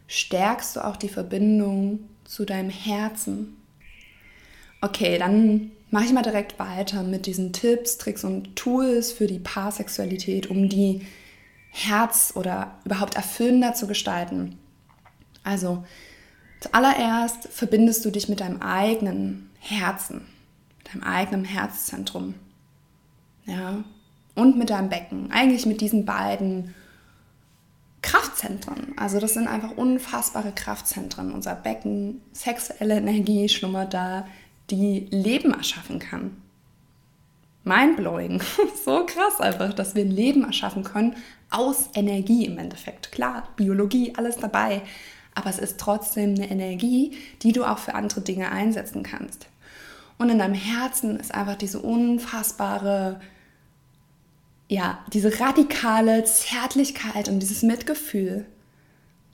stärkst 0.07 0.75
du 0.75 0.85
auch 0.85 0.97
die 0.97 1.07
Verbindung 1.07 2.09
zu 2.25 2.43
deinem 2.43 2.69
Herzen. 2.69 3.55
Okay, 4.81 5.17
dann 5.17 5.71
mache 5.91 6.05
ich 6.05 6.13
mal 6.13 6.21
direkt 6.21 6.59
weiter 6.59 7.03
mit 7.03 7.25
diesen 7.25 7.51
Tipps, 7.51 7.97
Tricks 7.97 8.23
und 8.23 8.55
Tools 8.55 9.11
für 9.11 9.27
die 9.27 9.39
Paarsexualität, 9.39 10.47
um 10.47 10.69
die 10.69 11.05
Herz 11.71 12.33
oder 12.35 12.79
überhaupt 12.85 13.15
erfüllender 13.15 13.73
zu 13.73 13.87
gestalten. 13.87 14.57
Also, 15.43 15.83
zuallererst 16.61 17.47
verbindest 17.49 18.05
du 18.05 18.11
dich 18.11 18.29
mit 18.29 18.39
deinem 18.39 18.61
eigenen 18.61 19.49
Herzen, 19.59 20.25
mit 20.77 20.93
deinem 20.93 21.03
eigenen 21.03 21.45
Herzzentrum. 21.45 22.35
Ja, 23.45 23.83
und 24.35 24.57
mit 24.57 24.69
deinem 24.69 24.89
Becken. 24.89 25.31
Eigentlich 25.31 25.65
mit 25.65 25.81
diesen 25.81 26.05
beiden 26.05 26.73
Kraftzentren. 28.01 28.93
Also 28.95 29.19
das 29.19 29.33
sind 29.33 29.47
einfach 29.47 29.75
unfassbare 29.75 30.51
Kraftzentren. 30.53 31.33
Unser 31.33 31.55
Becken, 31.55 32.21
sexuelle 32.31 32.97
Energie 32.97 33.49
schlummert 33.49 33.93
da, 33.93 34.25
die 34.71 35.07
Leben 35.11 35.53
erschaffen 35.53 35.99
kann. 35.99 36.37
Mindblowing. 37.63 38.41
so 38.85 39.05
krass 39.05 39.39
einfach, 39.39 39.73
dass 39.73 39.95
wir 39.95 40.05
Leben 40.05 40.43
erschaffen 40.43 40.83
können 40.83 41.15
aus 41.49 41.89
Energie 41.93 42.45
im 42.45 42.57
Endeffekt. 42.57 43.11
Klar, 43.11 43.49
Biologie, 43.55 44.13
alles 44.15 44.37
dabei. 44.37 44.81
Aber 45.35 45.49
es 45.49 45.59
ist 45.59 45.79
trotzdem 45.79 46.35
eine 46.35 46.49
Energie, 46.49 47.17
die 47.41 47.51
du 47.51 47.63
auch 47.63 47.77
für 47.77 47.95
andere 47.95 48.21
Dinge 48.21 48.51
einsetzen 48.51 49.03
kannst. 49.03 49.47
Und 50.17 50.29
in 50.29 50.39
deinem 50.39 50.53
Herzen 50.53 51.19
ist 51.19 51.33
einfach 51.33 51.55
diese 51.55 51.79
unfassbare 51.79 53.19
ja, 54.69 54.99
diese 55.11 55.39
radikale 55.39 56.23
Zärtlichkeit 56.23 57.27
und 57.27 57.39
dieses 57.39 57.63
Mitgefühl. 57.63 58.45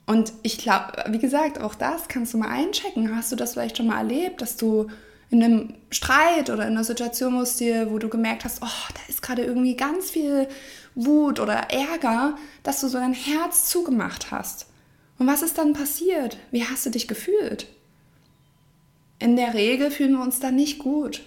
Und 0.06 0.32
ich 0.42 0.58
glaube, 0.58 1.04
wie 1.08 1.18
gesagt, 1.18 1.60
auch 1.60 1.74
das 1.74 2.08
kannst 2.08 2.32
du 2.32 2.38
mal 2.38 2.48
einchecken. 2.48 3.14
Hast 3.14 3.32
du 3.32 3.36
das 3.36 3.52
vielleicht 3.52 3.76
schon 3.76 3.88
mal 3.88 3.98
erlebt, 3.98 4.40
dass 4.40 4.56
du 4.56 4.88
in 5.30 5.42
einem 5.42 5.74
Streit 5.90 6.50
oder 6.50 6.66
in 6.66 6.72
einer 6.72 6.84
Situation, 6.84 7.34
wo, 7.34 7.44
dir, 7.44 7.90
wo 7.90 7.98
du 7.98 8.08
gemerkt 8.08 8.44
hast, 8.44 8.62
oh, 8.62 8.92
da 8.94 9.00
ist 9.08 9.22
gerade 9.22 9.44
irgendwie 9.44 9.76
ganz 9.76 10.10
viel 10.10 10.48
Wut 10.94 11.40
oder 11.40 11.70
Ärger, 11.70 12.36
dass 12.62 12.80
du 12.80 12.88
so 12.88 12.98
dein 12.98 13.12
Herz 13.12 13.68
zugemacht 13.68 14.30
hast. 14.30 14.66
Und 15.18 15.26
was 15.26 15.42
ist 15.42 15.58
dann 15.58 15.72
passiert? 15.72 16.38
Wie 16.50 16.64
hast 16.64 16.86
du 16.86 16.90
dich 16.90 17.08
gefühlt? 17.08 17.66
In 19.18 19.36
der 19.36 19.54
Regel 19.54 19.90
fühlen 19.90 20.12
wir 20.12 20.22
uns 20.22 20.40
dann 20.40 20.56
nicht 20.56 20.78
gut. 20.78 21.22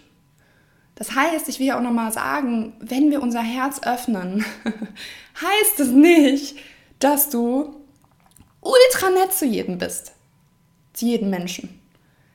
Das 0.96 1.16
heißt, 1.16 1.50
ich 1.50 1.60
will 1.60 1.68
ja 1.68 1.78
auch 1.78 1.84
nochmal 1.84 2.12
sagen, 2.12 2.74
wenn 2.80 3.10
wir 3.10 3.24
unser 3.24 3.42
Herz 3.42 3.82
öffnen, 3.84 4.46
heißt 5.42 5.80
es 5.80 5.90
nicht, 5.90 6.58
dass 7.00 7.30
du 7.30 7.76
ultra 8.62 9.10
nett 9.10 9.34
zu 9.34 9.46
jedem 9.46 9.78
bist. 9.78 10.12
Zu 10.94 11.06
jedem 11.06 11.30
Menschen. 11.30 11.80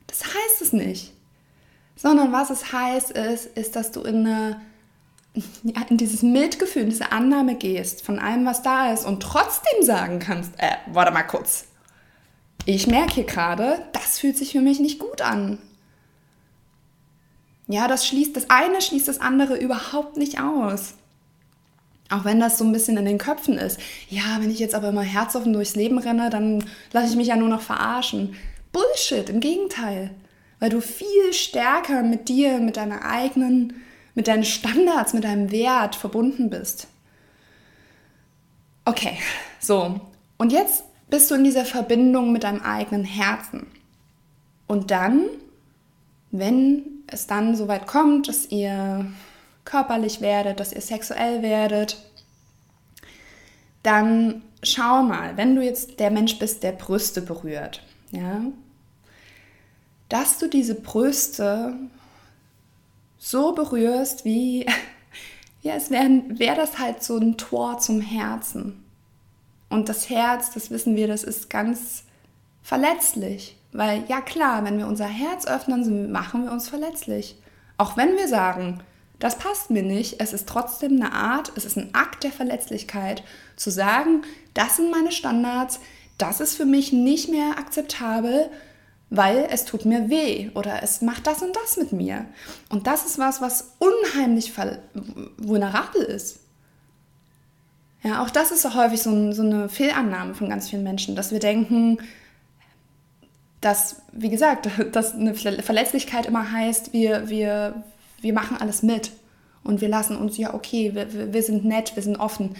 Das 0.06 0.24
heißt 0.24 0.62
es 0.62 0.72
nicht. 0.72 1.13
Sondern 1.96 2.32
was 2.32 2.50
es 2.50 2.72
heißt, 2.72 3.12
ist, 3.12 3.46
ist, 3.56 3.76
dass 3.76 3.92
du 3.92 4.02
in, 4.02 4.26
eine, 4.26 4.60
ja, 5.62 5.82
in 5.88 5.96
dieses 5.96 6.22
Mitgefühl, 6.22 6.82
in 6.82 6.90
diese 6.90 7.12
Annahme 7.12 7.54
gehst 7.54 8.04
von 8.04 8.18
allem, 8.18 8.44
was 8.44 8.62
da 8.62 8.92
ist 8.92 9.06
und 9.06 9.22
trotzdem 9.22 9.82
sagen 9.82 10.18
kannst, 10.18 10.52
äh, 10.58 10.76
warte 10.92 11.12
mal 11.12 11.22
kurz. 11.22 11.66
Ich 12.66 12.86
merke 12.86 13.14
hier 13.14 13.24
gerade, 13.24 13.82
das 13.92 14.18
fühlt 14.18 14.36
sich 14.36 14.52
für 14.52 14.60
mich 14.60 14.80
nicht 14.80 14.98
gut 14.98 15.20
an. 15.20 15.58
Ja, 17.66 17.88
das 17.88 18.06
schließt, 18.06 18.36
das 18.36 18.50
eine 18.50 18.80
schließt 18.80 19.08
das 19.08 19.20
andere 19.20 19.56
überhaupt 19.56 20.16
nicht 20.16 20.40
aus. 20.40 20.94
Auch 22.10 22.24
wenn 22.24 22.40
das 22.40 22.58
so 22.58 22.64
ein 22.64 22.72
bisschen 22.72 22.96
in 22.96 23.06
den 23.06 23.18
Köpfen 23.18 23.56
ist. 23.56 23.80
Ja, 24.10 24.38
wenn 24.40 24.50
ich 24.50 24.58
jetzt 24.58 24.74
aber 24.74 24.90
immer 24.90 25.02
herzoffen 25.02 25.52
durchs 25.52 25.74
Leben 25.74 25.98
renne, 25.98 26.28
dann 26.28 26.64
lasse 26.92 27.08
ich 27.08 27.16
mich 27.16 27.28
ja 27.28 27.36
nur 27.36 27.48
noch 27.48 27.62
verarschen. 27.62 28.34
Bullshit, 28.72 29.28
im 29.30 29.40
Gegenteil. 29.40 30.10
Weil 30.64 30.70
du 30.70 30.80
viel 30.80 31.34
stärker 31.34 32.02
mit 32.02 32.30
dir, 32.30 32.58
mit 32.58 32.78
deiner 32.78 33.04
eigenen, 33.04 33.82
mit 34.14 34.28
deinen 34.28 34.44
Standards, 34.44 35.12
mit 35.12 35.24
deinem 35.24 35.50
Wert 35.50 35.94
verbunden 35.94 36.48
bist. 36.48 36.86
Okay, 38.86 39.18
so. 39.60 40.00
Und 40.38 40.52
jetzt 40.52 40.84
bist 41.10 41.30
du 41.30 41.34
in 41.34 41.44
dieser 41.44 41.66
Verbindung 41.66 42.32
mit 42.32 42.44
deinem 42.44 42.62
eigenen 42.62 43.04
Herzen. 43.04 43.66
Und 44.66 44.90
dann, 44.90 45.26
wenn 46.30 47.04
es 47.08 47.26
dann 47.26 47.56
so 47.56 47.68
weit 47.68 47.86
kommt, 47.86 48.28
dass 48.28 48.50
ihr 48.50 49.12
körperlich 49.66 50.22
werdet, 50.22 50.60
dass 50.60 50.72
ihr 50.72 50.80
sexuell 50.80 51.42
werdet, 51.42 52.02
dann 53.82 54.40
schau 54.62 55.02
mal, 55.02 55.36
wenn 55.36 55.56
du 55.56 55.62
jetzt 55.62 56.00
der 56.00 56.10
Mensch 56.10 56.38
bist, 56.38 56.62
der 56.62 56.72
Brüste 56.72 57.20
berührt, 57.20 57.82
ja, 58.12 58.40
dass 60.14 60.38
du 60.38 60.48
diese 60.48 60.76
Brüste 60.76 61.74
so 63.18 63.50
berührst, 63.50 64.24
wie, 64.24 64.64
ja, 65.62 65.74
es 65.74 65.90
wäre 65.90 66.22
wär 66.28 66.54
das 66.54 66.78
halt 66.78 67.02
so 67.02 67.18
ein 67.18 67.36
Tor 67.36 67.78
zum 67.78 68.00
Herzen. 68.00 68.84
Und 69.68 69.88
das 69.88 70.08
Herz, 70.10 70.52
das 70.52 70.70
wissen 70.70 70.94
wir, 70.94 71.08
das 71.08 71.24
ist 71.24 71.50
ganz 71.50 72.04
verletzlich. 72.62 73.56
Weil 73.72 74.04
ja 74.06 74.20
klar, 74.20 74.64
wenn 74.64 74.78
wir 74.78 74.86
unser 74.86 75.08
Herz 75.08 75.48
öffnen, 75.48 76.12
machen 76.12 76.44
wir 76.44 76.52
uns 76.52 76.68
verletzlich. 76.68 77.36
Auch 77.76 77.96
wenn 77.96 78.16
wir 78.16 78.28
sagen, 78.28 78.84
das 79.18 79.36
passt 79.36 79.70
mir 79.70 79.82
nicht, 79.82 80.20
es 80.20 80.32
ist 80.32 80.48
trotzdem 80.48 80.92
eine 80.92 81.12
Art, 81.12 81.50
es 81.56 81.64
ist 81.64 81.76
ein 81.76 81.92
Akt 81.92 82.22
der 82.22 82.30
Verletzlichkeit, 82.30 83.24
zu 83.56 83.72
sagen, 83.72 84.22
das 84.54 84.76
sind 84.76 84.92
meine 84.92 85.10
Standards, 85.10 85.80
das 86.18 86.38
ist 86.38 86.56
für 86.56 86.66
mich 86.66 86.92
nicht 86.92 87.30
mehr 87.30 87.58
akzeptabel, 87.58 88.48
weil 89.10 89.46
es 89.50 89.64
tut 89.64 89.84
mir 89.84 90.08
weh 90.10 90.50
oder 90.54 90.82
es 90.82 91.00
macht 91.00 91.26
das 91.26 91.42
und 91.42 91.54
das 91.54 91.76
mit 91.76 91.92
mir. 91.92 92.26
Und 92.68 92.86
das 92.86 93.06
ist 93.06 93.18
was, 93.18 93.40
was 93.40 93.72
unheimlich 93.78 94.52
vulnerabel 95.38 96.02
ist. 96.02 96.40
Ja, 98.02 98.22
auch 98.22 98.30
das 98.30 98.50
ist 98.50 98.62
so 98.62 98.74
häufig 98.74 99.00
so, 99.02 99.32
so 99.32 99.42
eine 99.42 99.68
Fehlannahme 99.68 100.34
von 100.34 100.48
ganz 100.48 100.68
vielen 100.68 100.82
Menschen, 100.82 101.16
dass 101.16 101.32
wir 101.32 101.38
denken, 101.38 101.98
dass, 103.60 104.02
wie 104.12 104.28
gesagt, 104.28 104.68
dass 104.92 105.14
eine 105.14 105.34
Verletzlichkeit 105.34 106.26
immer 106.26 106.52
heißt, 106.52 106.92
wir, 106.92 107.28
wir, 107.28 107.82
wir 108.20 108.32
machen 108.32 108.58
alles 108.60 108.82
mit 108.82 109.10
und 109.62 109.80
wir 109.80 109.88
lassen 109.88 110.16
uns, 110.16 110.36
ja, 110.36 110.54
okay, 110.54 110.94
wir, 110.94 111.32
wir 111.32 111.42
sind 111.42 111.64
nett, 111.64 111.96
wir 111.96 112.02
sind 112.02 112.18
offen. 112.18 112.56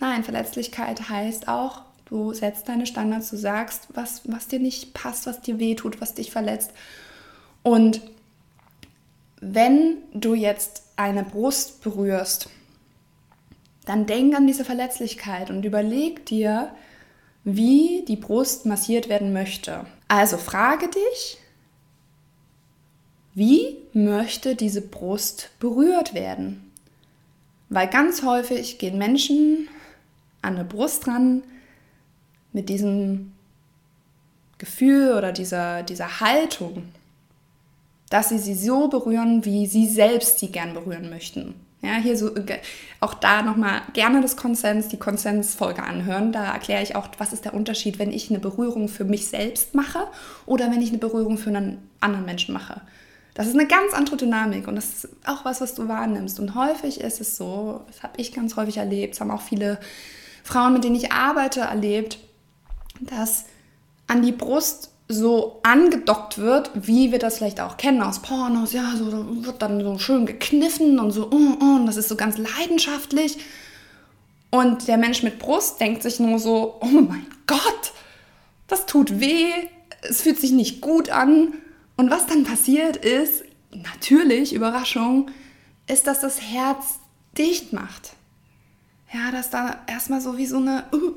Nein, 0.00 0.24
Verletzlichkeit 0.24 1.10
heißt 1.10 1.48
auch, 1.48 1.82
du 2.08 2.32
setzt 2.32 2.68
deine 2.68 2.86
Standards, 2.86 3.30
du 3.30 3.36
sagst, 3.36 3.88
was, 3.94 4.22
was 4.24 4.48
dir 4.48 4.58
nicht 4.58 4.94
passt, 4.94 5.26
was 5.26 5.40
dir 5.40 5.58
wehtut, 5.58 6.00
was 6.00 6.14
dich 6.14 6.30
verletzt. 6.30 6.72
Und 7.62 8.00
wenn 9.40 9.98
du 10.12 10.34
jetzt 10.34 10.82
eine 10.96 11.22
Brust 11.22 11.82
berührst, 11.82 12.48
dann 13.84 14.06
denk 14.06 14.34
an 14.34 14.46
diese 14.46 14.64
Verletzlichkeit 14.64 15.50
und 15.50 15.64
überleg 15.64 16.26
dir, 16.26 16.70
wie 17.44 18.04
die 18.06 18.16
Brust 18.16 18.66
massiert 18.66 19.08
werden 19.08 19.32
möchte. 19.32 19.86
Also 20.08 20.36
frage 20.36 20.88
dich, 20.88 21.38
wie 23.34 23.76
möchte 23.92 24.56
diese 24.56 24.82
Brust 24.82 25.50
berührt 25.60 26.12
werden? 26.12 26.72
Weil 27.68 27.88
ganz 27.88 28.22
häufig 28.22 28.78
gehen 28.78 28.98
Menschen 28.98 29.68
an 30.42 30.56
eine 30.56 30.64
Brust 30.64 31.06
ran 31.06 31.42
mit 32.58 32.68
diesem 32.68 33.30
Gefühl 34.58 35.12
oder 35.12 35.30
dieser, 35.30 35.84
dieser 35.84 36.18
Haltung, 36.18 36.88
dass 38.10 38.30
sie 38.30 38.38
sie 38.38 38.56
so 38.56 38.88
berühren, 38.88 39.44
wie 39.44 39.68
sie 39.68 39.88
selbst 39.88 40.40
sie 40.40 40.50
gern 40.50 40.74
berühren 40.74 41.08
möchten. 41.08 41.54
Ja, 41.82 41.94
hier 41.94 42.18
so 42.18 42.34
auch 42.98 43.14
da 43.14 43.42
nochmal 43.42 43.82
gerne 43.92 44.20
das 44.20 44.36
Konsens, 44.36 44.88
die 44.88 44.96
Konsensfolge 44.96 45.84
anhören. 45.84 46.32
Da 46.32 46.52
erkläre 46.52 46.82
ich 46.82 46.96
auch, 46.96 47.06
was 47.18 47.32
ist 47.32 47.44
der 47.44 47.54
Unterschied, 47.54 48.00
wenn 48.00 48.10
ich 48.10 48.28
eine 48.28 48.40
Berührung 48.40 48.88
für 48.88 49.04
mich 49.04 49.28
selbst 49.28 49.76
mache 49.76 50.00
oder 50.44 50.72
wenn 50.72 50.82
ich 50.82 50.88
eine 50.88 50.98
Berührung 50.98 51.38
für 51.38 51.50
einen 51.50 51.78
anderen 52.00 52.26
Menschen 52.26 52.52
mache. 52.52 52.80
Das 53.34 53.46
ist 53.46 53.54
eine 53.54 53.68
ganz 53.68 53.94
andere 53.94 54.16
Dynamik 54.16 54.66
und 54.66 54.74
das 54.74 55.04
ist 55.04 55.08
auch 55.24 55.44
was, 55.44 55.60
was 55.60 55.76
du 55.76 55.86
wahrnimmst. 55.86 56.40
Und 56.40 56.56
häufig 56.56 57.00
ist 57.00 57.20
es 57.20 57.36
so, 57.36 57.82
das 57.86 58.02
habe 58.02 58.14
ich 58.20 58.32
ganz 58.32 58.56
häufig 58.56 58.78
erlebt, 58.78 59.14
das 59.14 59.20
haben 59.20 59.30
auch 59.30 59.42
viele 59.42 59.78
Frauen, 60.42 60.72
mit 60.72 60.82
denen 60.82 60.96
ich 60.96 61.12
arbeite, 61.12 61.60
erlebt, 61.60 62.18
dass 63.00 63.44
an 64.06 64.22
die 64.22 64.32
Brust 64.32 64.90
so 65.08 65.60
angedockt 65.62 66.38
wird, 66.38 66.70
wie 66.74 67.12
wir 67.12 67.18
das 67.18 67.38
vielleicht 67.38 67.60
auch 67.60 67.78
kennen 67.78 68.02
aus 68.02 68.20
Pornos. 68.20 68.72
Ja, 68.72 68.94
so 68.96 69.44
wird 69.44 69.62
dann 69.62 69.82
so 69.82 69.98
schön 69.98 70.26
gekniffen 70.26 70.98
und 70.98 71.12
so, 71.12 71.30
uh, 71.30 71.76
und 71.76 71.86
das 71.86 71.96
ist 71.96 72.08
so 72.08 72.16
ganz 72.16 72.36
leidenschaftlich. 72.36 73.38
Und 74.50 74.88
der 74.88 74.98
Mensch 74.98 75.22
mit 75.22 75.38
Brust 75.38 75.80
denkt 75.80 76.02
sich 76.02 76.20
nur 76.20 76.38
so, 76.38 76.76
oh 76.80 76.86
mein 76.86 77.26
Gott, 77.46 77.92
das 78.66 78.86
tut 78.86 79.20
weh, 79.20 79.50
es 80.02 80.22
fühlt 80.22 80.38
sich 80.38 80.52
nicht 80.52 80.80
gut 80.80 81.10
an. 81.10 81.54
Und 81.96 82.10
was 82.10 82.26
dann 82.26 82.44
passiert 82.44 82.96
ist, 82.96 83.44
natürlich, 83.70 84.52
Überraschung, 84.52 85.30
ist, 85.86 86.06
dass 86.06 86.20
das 86.20 86.40
Herz 86.40 86.98
dicht 87.36 87.72
macht. 87.72 88.12
Ja, 89.12 89.30
dass 89.32 89.48
da 89.50 89.80
erstmal 89.86 90.20
so 90.20 90.36
wie 90.36 90.46
so 90.46 90.58
eine, 90.58 90.84
uh, 90.92 91.12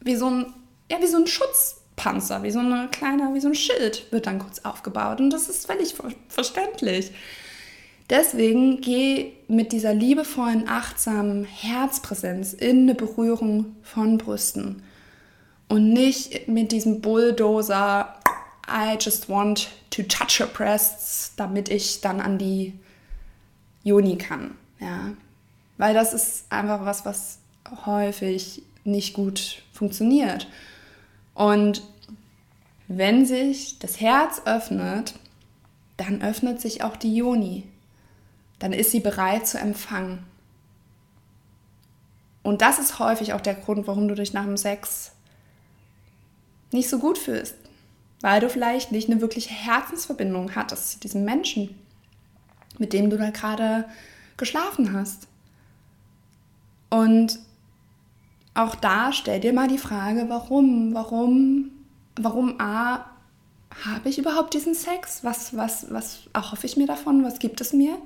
wie 0.00 0.16
so 0.16 0.26
ein, 0.26 0.54
ja, 0.90 1.00
wie 1.00 1.06
so 1.06 1.16
ein 1.16 1.26
Schutz 1.26 1.80
Panzer, 1.96 2.42
wie 2.42 2.50
so 2.50 2.58
eine 2.58 2.88
kleine, 2.88 3.34
wie 3.34 3.40
so 3.40 3.48
ein 3.48 3.54
Schild 3.54 4.10
wird 4.12 4.26
dann 4.26 4.38
kurz 4.38 4.60
aufgebaut. 4.60 5.20
Und 5.20 5.30
das 5.30 5.48
ist 5.48 5.66
völlig 5.66 5.94
verständlich. 6.28 7.12
Deswegen 8.08 8.80
geh 8.80 9.32
mit 9.48 9.72
dieser 9.72 9.92
liebevollen, 9.94 10.68
achtsamen 10.68 11.44
Herzpräsenz 11.44 12.52
in 12.52 12.82
eine 12.82 12.94
Berührung 12.94 13.76
von 13.82 14.18
Brüsten 14.18 14.82
und 15.68 15.92
nicht 15.92 16.46
mit 16.46 16.70
diesem 16.70 17.00
Bulldozer, 17.00 18.14
I 18.68 18.96
just 19.00 19.28
want 19.28 19.68
to 19.90 20.02
touch 20.02 20.40
your 20.40 20.46
breasts, 20.46 21.32
damit 21.36 21.68
ich 21.68 22.00
dann 22.00 22.20
an 22.20 22.38
die 22.38 22.74
Juni 23.82 24.18
kann. 24.18 24.56
Ja? 24.80 25.12
Weil 25.78 25.94
das 25.94 26.12
ist 26.12 26.44
einfach 26.50 26.84
was, 26.84 27.04
was 27.04 27.38
häufig 27.86 28.62
nicht 28.84 29.14
gut 29.14 29.62
funktioniert. 29.72 30.46
Und 31.36 31.82
wenn 32.88 33.26
sich 33.26 33.78
das 33.78 34.00
Herz 34.00 34.40
öffnet, 34.46 35.14
dann 35.98 36.22
öffnet 36.22 36.62
sich 36.62 36.82
auch 36.82 36.96
die 36.96 37.14
Joni. 37.14 37.64
Dann 38.58 38.72
ist 38.72 38.90
sie 38.90 39.00
bereit 39.00 39.46
zu 39.46 39.58
empfangen. 39.58 40.24
Und 42.42 42.62
das 42.62 42.78
ist 42.78 42.98
häufig 42.98 43.34
auch 43.34 43.42
der 43.42 43.54
Grund, 43.54 43.86
warum 43.86 44.08
du 44.08 44.14
dich 44.14 44.32
nach 44.32 44.44
dem 44.44 44.56
Sex 44.56 45.12
nicht 46.72 46.88
so 46.88 46.98
gut 46.98 47.18
fühlst. 47.18 47.56
Weil 48.22 48.40
du 48.40 48.48
vielleicht 48.48 48.90
nicht 48.90 49.10
eine 49.10 49.20
wirkliche 49.20 49.52
Herzensverbindung 49.52 50.54
hattest 50.54 50.92
zu 50.92 51.00
diesem 51.00 51.24
Menschen, 51.24 51.78
mit 52.78 52.94
dem 52.94 53.10
du 53.10 53.18
da 53.18 53.28
gerade 53.28 53.84
geschlafen 54.38 54.94
hast. 54.94 55.28
Und 56.88 57.38
auch 58.56 58.74
da 58.74 59.12
stell 59.12 59.40
dir 59.40 59.52
mal 59.52 59.68
die 59.68 59.78
Frage, 59.78 60.26
warum? 60.28 60.94
Warum, 60.94 61.70
warum 62.16 62.60
A, 62.60 63.04
habe 63.84 64.08
ich 64.08 64.18
überhaupt 64.18 64.54
diesen 64.54 64.74
Sex? 64.74 65.22
Was, 65.22 65.56
was, 65.56 65.90
was 65.90 66.20
erhoffe 66.32 66.66
ich 66.66 66.76
mir 66.76 66.86
davon? 66.86 67.24
Was 67.24 67.38
gibt 67.38 67.60
es 67.60 67.72
mir? 67.72 67.98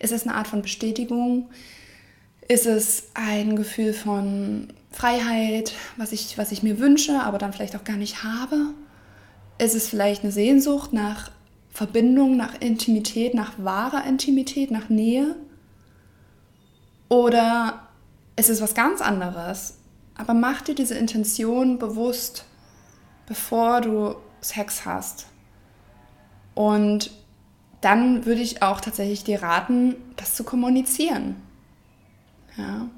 Ist 0.00 0.12
es 0.12 0.26
eine 0.26 0.34
Art 0.34 0.48
von 0.48 0.62
Bestätigung? 0.62 1.50
Ist 2.48 2.66
es 2.66 3.10
ein 3.14 3.56
Gefühl 3.56 3.92
von 3.92 4.72
Freiheit, 4.90 5.74
was 5.96 6.12
ich, 6.12 6.38
was 6.38 6.50
ich 6.50 6.62
mir 6.62 6.78
wünsche, 6.78 7.20
aber 7.22 7.38
dann 7.38 7.52
vielleicht 7.52 7.76
auch 7.76 7.84
gar 7.84 7.96
nicht 7.96 8.24
habe? 8.24 8.74
Ist 9.58 9.74
es 9.74 9.88
vielleicht 9.88 10.22
eine 10.22 10.32
Sehnsucht 10.32 10.92
nach 10.92 11.30
Verbindung, 11.70 12.36
nach 12.36 12.60
Intimität, 12.60 13.34
nach 13.34 13.52
wahrer 13.58 14.04
Intimität, 14.04 14.70
nach 14.70 14.88
Nähe? 14.88 15.36
Oder 17.08 17.88
es 18.36 18.48
ist 18.48 18.60
was 18.60 18.74
ganz 18.74 19.00
anderes. 19.00 19.77
Aber 20.18 20.34
mach 20.34 20.60
dir 20.60 20.74
diese 20.74 20.94
Intention 20.94 21.78
bewusst, 21.78 22.44
bevor 23.26 23.80
du 23.80 24.16
Sex 24.40 24.84
hast. 24.84 25.26
Und 26.54 27.10
dann 27.80 28.26
würde 28.26 28.40
ich 28.40 28.62
auch 28.62 28.80
tatsächlich 28.80 29.24
dir 29.24 29.42
raten, 29.42 29.94
das 30.16 30.34
zu 30.34 30.44
kommunizieren. 30.44 31.36
Ja. 32.56 32.88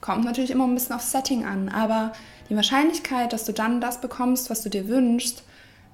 Kommt 0.00 0.24
natürlich 0.24 0.50
immer 0.50 0.64
ein 0.64 0.74
bisschen 0.74 0.94
aufs 0.94 1.12
Setting 1.12 1.44
an, 1.44 1.68
aber 1.68 2.12
die 2.48 2.56
Wahrscheinlichkeit, 2.56 3.32
dass 3.32 3.44
du 3.44 3.52
dann 3.52 3.80
das 3.80 4.00
bekommst, 4.00 4.48
was 4.48 4.62
du 4.62 4.70
dir 4.70 4.88
wünschst, 4.88 5.42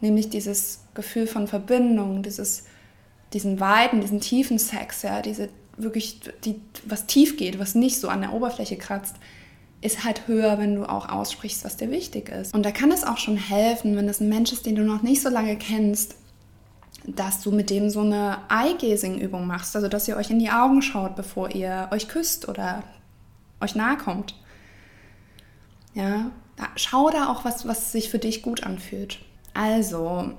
nämlich 0.01 0.31
dieses 0.31 0.85
Gefühl 0.95 1.27
von 1.27 1.49
Verbindung, 1.49 2.23
dieses, 2.23 2.65
diesen 3.33 3.59
weiten, 3.61 4.01
diesen 4.01 4.21
tiefen 4.21 4.59
Sex, 4.59 5.03
ja, 5.03 5.23
diese 5.23 5.49
wirklich, 5.77 6.21
die, 6.45 6.61
was 6.85 7.07
tief 7.07 7.37
geht, 7.37 7.59
was 7.59 7.75
nicht 7.75 7.99
so 7.99 8.09
an 8.09 8.21
der 8.21 8.33
Oberfläche 8.33 8.77
kratzt, 8.77 9.17
ist 9.85 10.05
halt 10.05 10.27
höher, 10.27 10.59
wenn 10.59 10.75
du 10.75 10.89
auch 10.89 11.09
aussprichst, 11.09 11.65
was 11.65 11.77
dir 11.77 11.91
wichtig 11.91 12.31
ist. 12.31 12.55
Und 12.55 12.65
da 12.65 12.71
kann 12.71 12.91
es 12.91 13.05
auch 13.05 13.19
schon 13.19 13.37
helfen, 13.37 13.97
wenn 13.97 14.09
es 14.09 14.21
ein 14.21 14.29
Mensch 14.29 14.53
ist, 14.53 14.67
den 14.67 14.77
du 14.77 14.83
noch 14.83 15.03
nicht 15.03 15.23
so 15.23 15.29
lange 15.29 15.57
kennst, 15.57 16.17
dass 17.07 17.43
du 17.43 17.51
mit 17.51 17.69
dem 17.69 17.91
so 17.91 18.01
eine 18.01 18.39
Eye-Gazing-Übung 18.49 19.47
machst, 19.47 19.77
also 19.77 19.89
dass 19.89 20.09
ihr 20.09 20.17
euch 20.17 20.31
in 20.31 20.39
die 20.39 20.51
Augen 20.51 20.81
schaut, 20.81 21.17
bevor 21.17 21.55
ihr 21.55 21.89
euch 21.91 22.09
küsst 22.09 22.49
oder 22.49 22.83
euch 23.61 23.75
nahe 23.75 23.99
kommt. 23.99 24.35
Ja, 25.93 26.31
schau 26.77 27.11
da 27.11 27.29
auch 27.29 27.45
was, 27.45 27.69
was 27.69 27.93
sich 27.93 28.09
für 28.09 28.19
dich 28.19 28.43
gut 28.43 28.65
anfühlt. 28.65 29.19
Also, 29.53 30.33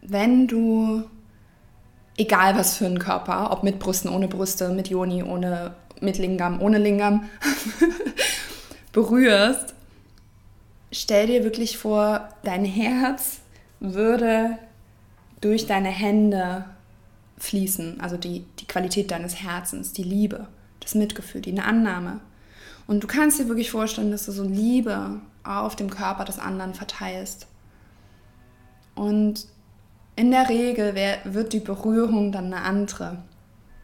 wenn 0.00 0.46
du 0.46 1.04
egal 2.16 2.56
was 2.56 2.76
für 2.76 2.86
ein 2.86 2.98
Körper, 2.98 3.50
ob 3.50 3.62
mit 3.62 3.78
Brüsten, 3.78 4.10
ohne 4.10 4.28
Brüste, 4.28 4.68
mit 4.68 4.88
Joni, 4.88 5.22
ohne, 5.22 5.74
mit 6.00 6.18
Lingam, 6.18 6.60
ohne 6.62 6.78
Lingam, 6.78 7.28
berührst, 8.94 9.74
stell 10.90 11.26
dir 11.26 11.44
wirklich 11.44 11.76
vor, 11.76 12.30
dein 12.44 12.64
Herz 12.64 13.40
würde 13.80 14.56
durch 15.42 15.66
deine 15.66 15.90
Hände 15.90 16.64
fließen, 17.36 18.00
also 18.00 18.16
die, 18.16 18.46
die 18.60 18.66
Qualität 18.66 19.10
deines 19.10 19.42
Herzens, 19.42 19.92
die 19.92 20.04
Liebe, 20.04 20.46
das 20.80 20.94
Mitgefühl, 20.94 21.42
die 21.42 21.58
Annahme. 21.58 22.20
Und 22.86 23.02
du 23.02 23.06
kannst 23.06 23.38
dir 23.38 23.48
wirklich 23.48 23.70
vorstellen, 23.70 24.10
dass 24.10 24.26
du 24.26 24.32
so 24.32 24.44
Liebe 24.44 25.20
auf 25.42 25.76
dem 25.76 25.90
Körper 25.90 26.24
des 26.24 26.38
anderen 26.38 26.72
verteilst. 26.72 27.46
Und 28.94 29.46
in 30.16 30.30
der 30.30 30.48
Regel 30.48 30.94
wird 31.24 31.52
die 31.52 31.60
Berührung 31.60 32.30
dann 32.30 32.46
eine 32.46 32.62
andere. 32.62 33.18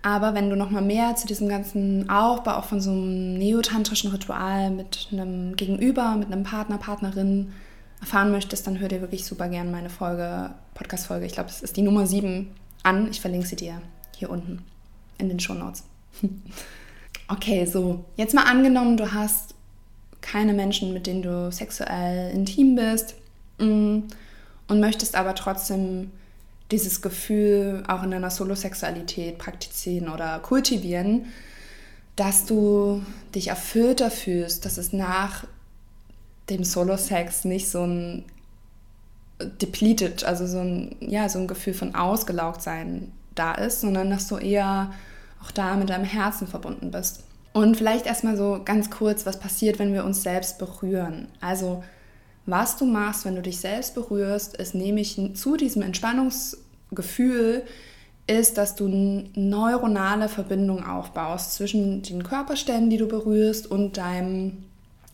Aber 0.02 0.34
wenn 0.34 0.48
du 0.48 0.56
noch 0.56 0.70
mal 0.70 0.82
mehr 0.82 1.14
zu 1.16 1.26
diesem 1.26 1.48
ganzen 1.48 2.08
Aufbau 2.08 2.56
auch 2.56 2.64
von 2.64 2.80
so 2.80 2.90
einem 2.90 3.34
neotantrischen 3.34 4.10
Ritual 4.10 4.70
mit 4.70 5.08
einem 5.12 5.56
Gegenüber, 5.56 6.16
mit 6.16 6.32
einem 6.32 6.42
Partner, 6.42 6.78
Partnerin 6.78 7.52
erfahren 8.00 8.30
möchtest, 8.30 8.66
dann 8.66 8.80
hör 8.80 8.88
dir 8.88 9.02
wirklich 9.02 9.26
super 9.26 9.48
gern 9.48 9.70
meine 9.70 9.90
Folge, 9.90 10.54
Podcast-Folge, 10.74 11.26
ich 11.26 11.32
glaube, 11.32 11.50
es 11.50 11.60
ist 11.60 11.76
die 11.76 11.82
Nummer 11.82 12.06
7 12.06 12.48
an. 12.82 13.10
Ich 13.10 13.20
verlinke 13.20 13.46
sie 13.46 13.56
dir 13.56 13.82
hier 14.16 14.30
unten 14.30 14.64
in 15.18 15.28
den 15.28 15.38
Show 15.38 15.52
Notes. 15.52 15.84
okay, 17.28 17.66
so, 17.66 18.04
jetzt 18.16 18.34
mal 18.34 18.44
angenommen, 18.44 18.96
du 18.96 19.12
hast 19.12 19.54
keine 20.22 20.54
Menschen, 20.54 20.94
mit 20.94 21.06
denen 21.06 21.22
du 21.22 21.52
sexuell 21.52 22.30
intim 22.32 22.74
bist 22.74 23.16
mm, 23.58 24.00
und 24.68 24.80
möchtest 24.80 25.14
aber 25.14 25.34
trotzdem 25.34 26.10
dieses 26.70 27.02
Gefühl 27.02 27.82
auch 27.88 28.02
in 28.02 28.10
deiner 28.10 28.30
Solosexualität 28.30 29.38
praktizieren 29.38 30.08
oder 30.08 30.38
kultivieren, 30.38 31.26
dass 32.16 32.46
du 32.46 33.02
dich 33.34 33.48
erfüllter 33.48 34.10
fühlst, 34.10 34.64
dass 34.64 34.78
es 34.78 34.92
nach 34.92 35.44
dem 36.48 36.64
Solo-Sex 36.64 37.44
nicht 37.44 37.68
so 37.68 37.84
ein 37.84 38.24
depleted, 39.40 40.24
also 40.24 40.46
so 40.46 40.58
ein, 40.58 40.96
ja, 41.00 41.28
so 41.28 41.38
ein 41.38 41.48
Gefühl 41.48 41.74
von 41.74 41.94
ausgelaugt 41.94 42.62
sein 42.62 43.12
da 43.34 43.54
ist, 43.54 43.80
sondern 43.80 44.10
dass 44.10 44.28
du 44.28 44.36
eher 44.36 44.92
auch 45.42 45.50
da 45.50 45.76
mit 45.76 45.88
deinem 45.88 46.04
Herzen 46.04 46.46
verbunden 46.46 46.90
bist. 46.90 47.24
Und 47.52 47.76
vielleicht 47.76 48.06
erstmal 48.06 48.36
so 48.36 48.60
ganz 48.64 48.90
kurz, 48.90 49.26
was 49.26 49.38
passiert, 49.38 49.78
wenn 49.78 49.92
wir 49.92 50.04
uns 50.04 50.22
selbst 50.22 50.58
berühren. 50.58 51.28
Also 51.40 51.82
was 52.46 52.76
du 52.76 52.84
machst, 52.84 53.24
wenn 53.24 53.36
du 53.36 53.42
dich 53.42 53.60
selbst 53.60 53.94
berührst, 53.94 54.56
ist 54.56 54.74
nämlich 54.74 55.20
zu 55.34 55.56
diesem 55.56 55.82
Entspannungsgefühl 55.82 57.62
ist, 58.26 58.58
dass 58.58 58.76
du 58.76 58.86
neuronale 59.34 60.28
Verbindung 60.28 60.84
aufbaust 60.84 61.54
zwischen 61.54 62.02
den 62.02 62.22
Körperstellen, 62.22 62.88
die 62.88 62.96
du 62.96 63.08
berührst, 63.08 63.68
und 63.68 63.96
deinem 63.96 64.64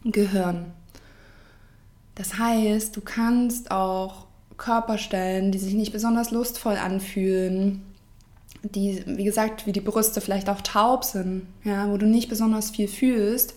Gehirn. 0.05 0.67
Das 2.15 2.39
heißt, 2.39 2.97
du 2.97 3.01
kannst 3.01 3.71
auch 3.71 4.27
Körperstellen, 4.57 5.53
die 5.53 5.59
sich 5.59 5.75
nicht 5.75 5.93
besonders 5.93 6.31
lustvoll 6.31 6.77
anfühlen, 6.77 7.83
die, 8.63 9.03
wie 9.07 9.25
gesagt, 9.25 9.67
wie 9.67 9.73
die 9.73 9.81
Brüste 9.81 10.21
vielleicht 10.21 10.49
auch 10.49 10.61
taub 10.61 11.05
sind, 11.05 11.47
ja, 11.65 11.89
wo 11.91 11.97
du 11.97 12.07
nicht 12.07 12.29
besonders 12.29 12.71
viel 12.71 12.89
fühlst, 12.89 13.55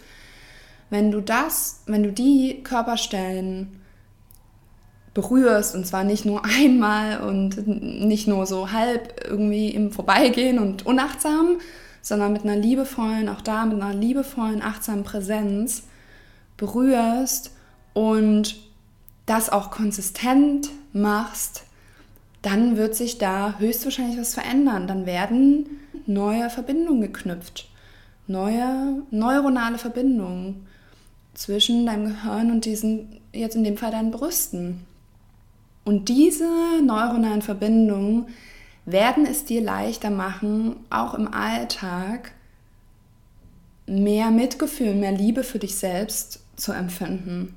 wenn 0.90 1.12
du 1.12 1.22
das, 1.22 1.84
wenn 1.86 2.04
du 2.04 2.12
die 2.12 2.62
Körperstellen 2.64 3.82
berührst 5.14 5.76
und 5.76 5.86
zwar 5.86 6.04
nicht 6.04 6.26
nur 6.26 6.44
einmal 6.60 7.22
und 7.22 7.68
nicht 7.68 8.28
nur 8.28 8.46
so 8.46 8.72
halb 8.72 9.26
irgendwie 9.28 9.70
im 9.70 9.92
Vorbeigehen 9.92 10.60
und 10.60 10.86
unachtsam, 10.86 11.60
sondern 12.02 12.34
mit 12.34 12.44
einer 12.44 12.56
liebevollen, 12.56 13.30
auch 13.30 13.42
da 13.42 13.66
mit 13.66 13.82
einer 13.82 13.94
liebevollen, 13.94 14.62
achtsamen 14.62 15.04
Präsenz 15.04 15.84
berührst 16.58 17.52
und 17.94 18.58
das 19.26 19.50
auch 19.50 19.70
konsistent 19.70 20.70
machst, 20.94 21.64
dann 22.42 22.78
wird 22.78 22.96
sich 22.96 23.18
da 23.18 23.56
höchstwahrscheinlich 23.60 24.18
was 24.20 24.34
verändern. 24.34 24.88
Dann 24.88 25.06
werden 25.06 25.68
neue 26.06 26.50
Verbindungen 26.50 27.02
geknüpft, 27.02 27.70
neue 28.28 29.04
neuronale 29.12 29.78
Verbindungen 29.78 30.68
zwischen 31.40 31.86
deinem 31.86 32.10
Gehirn 32.10 32.52
und 32.52 32.66
diesen, 32.66 33.22
jetzt 33.32 33.56
in 33.56 33.64
dem 33.64 33.78
Fall 33.78 33.92
deinen 33.92 34.12
Brüsten. 34.12 34.86
Und 35.86 36.10
diese 36.10 36.50
neuronalen 36.86 37.42
Verbindungen 37.42 38.28
werden 38.86 39.26
es 39.26 39.46
dir 39.46 39.62
leichter 39.62 40.10
machen, 40.10 40.76
auch 40.90 41.14
im 41.14 41.34
Alltag 41.34 42.34
mehr 43.88 44.32
Mitgefühl, 44.32 44.94
mehr 44.96 45.14
Liebe 45.14 45.46
für 45.46 45.60
dich 45.60 45.78
selbst 45.78 46.44
zu 46.58 46.74
empfinden. 46.74 47.56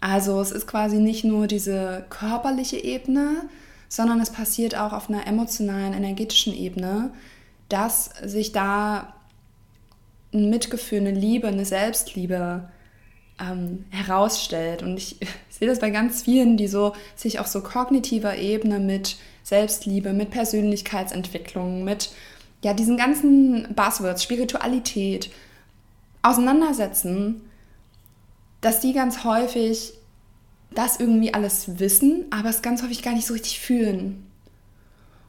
Also 0.00 0.40
es 0.40 0.50
ist 0.50 0.66
quasi 0.66 0.96
nicht 0.96 1.24
nur 1.24 1.46
diese 1.46 2.06
körperliche 2.08 2.82
Ebene, 2.82 3.42
sondern 3.86 4.18
es 4.18 4.30
passiert 4.30 4.78
auch 4.78 4.94
auf 4.94 5.10
einer 5.10 5.26
emotionalen, 5.26 5.92
energetischen 5.92 6.54
Ebene, 6.54 7.10
dass 7.68 8.12
sich 8.24 8.52
da 8.52 9.12
ein 10.32 10.48
Mitgefühl, 10.48 11.00
eine 11.00 11.12
Liebe, 11.12 11.48
eine 11.48 11.66
Selbstliebe 11.66 12.70
ähm, 13.40 13.84
herausstellt. 13.90 14.82
Und 14.82 14.96
ich, 14.96 15.18
sehe 15.50 15.68
das 15.68 15.80
bei 15.80 15.90
ganz 15.90 16.22
vielen, 16.22 16.56
die 16.56 16.68
so 16.68 16.94
sich 17.16 17.38
auf 17.38 17.46
so 17.46 17.62
kognitiver 17.62 18.36
Ebene 18.36 18.78
mit 18.78 19.16
Selbstliebe, 19.42 20.12
mit 20.12 20.30
Persönlichkeitsentwicklung, 20.30 21.84
mit 21.84 22.10
ja, 22.62 22.72
diesen 22.72 22.96
ganzen 22.96 23.74
Buzzwords, 23.74 24.22
Spiritualität 24.22 25.30
auseinandersetzen, 26.22 27.42
dass 28.62 28.80
die 28.80 28.94
ganz 28.94 29.24
häufig 29.24 29.92
das 30.70 30.98
irgendwie 30.98 31.34
alles 31.34 31.78
wissen, 31.78 32.24
aber 32.30 32.48
es 32.48 32.62
ganz 32.62 32.82
häufig 32.82 33.02
gar 33.02 33.12
nicht 33.12 33.26
so 33.26 33.34
richtig 33.34 33.60
fühlen. 33.60 34.26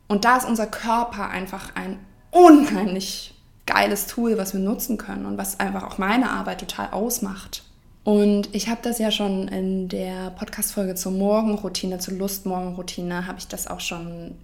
Und 0.08 0.24
da 0.24 0.38
ist 0.38 0.48
unser 0.48 0.68
Körper 0.68 1.30
einfach 1.30 1.76
ein 1.76 2.00
unheimlich 2.32 3.34
geiles 3.66 4.08
Tool, 4.08 4.38
was 4.38 4.54
wir 4.54 4.62
nutzen 4.62 4.98
können 4.98 5.26
und 5.26 5.38
was 5.38 5.60
einfach 5.60 5.84
auch 5.84 5.98
meine 5.98 6.30
Arbeit 6.30 6.62
total 6.62 6.92
ausmacht. 6.92 7.65
Und 8.06 8.54
ich 8.54 8.70
habe 8.70 8.82
das 8.84 9.00
ja 9.00 9.10
schon 9.10 9.48
in 9.48 9.90
der 9.90 10.30
Podcast-Folge 10.30 10.94
zur 10.94 11.12
Morgenroutine, 11.12 11.98
zur 11.98 12.14
Lustmorgenroutine, 12.14 13.26
habe 13.26 13.40
ich 13.40 13.48
das 13.48 13.66
auch 13.66 13.80
schon 13.80 14.36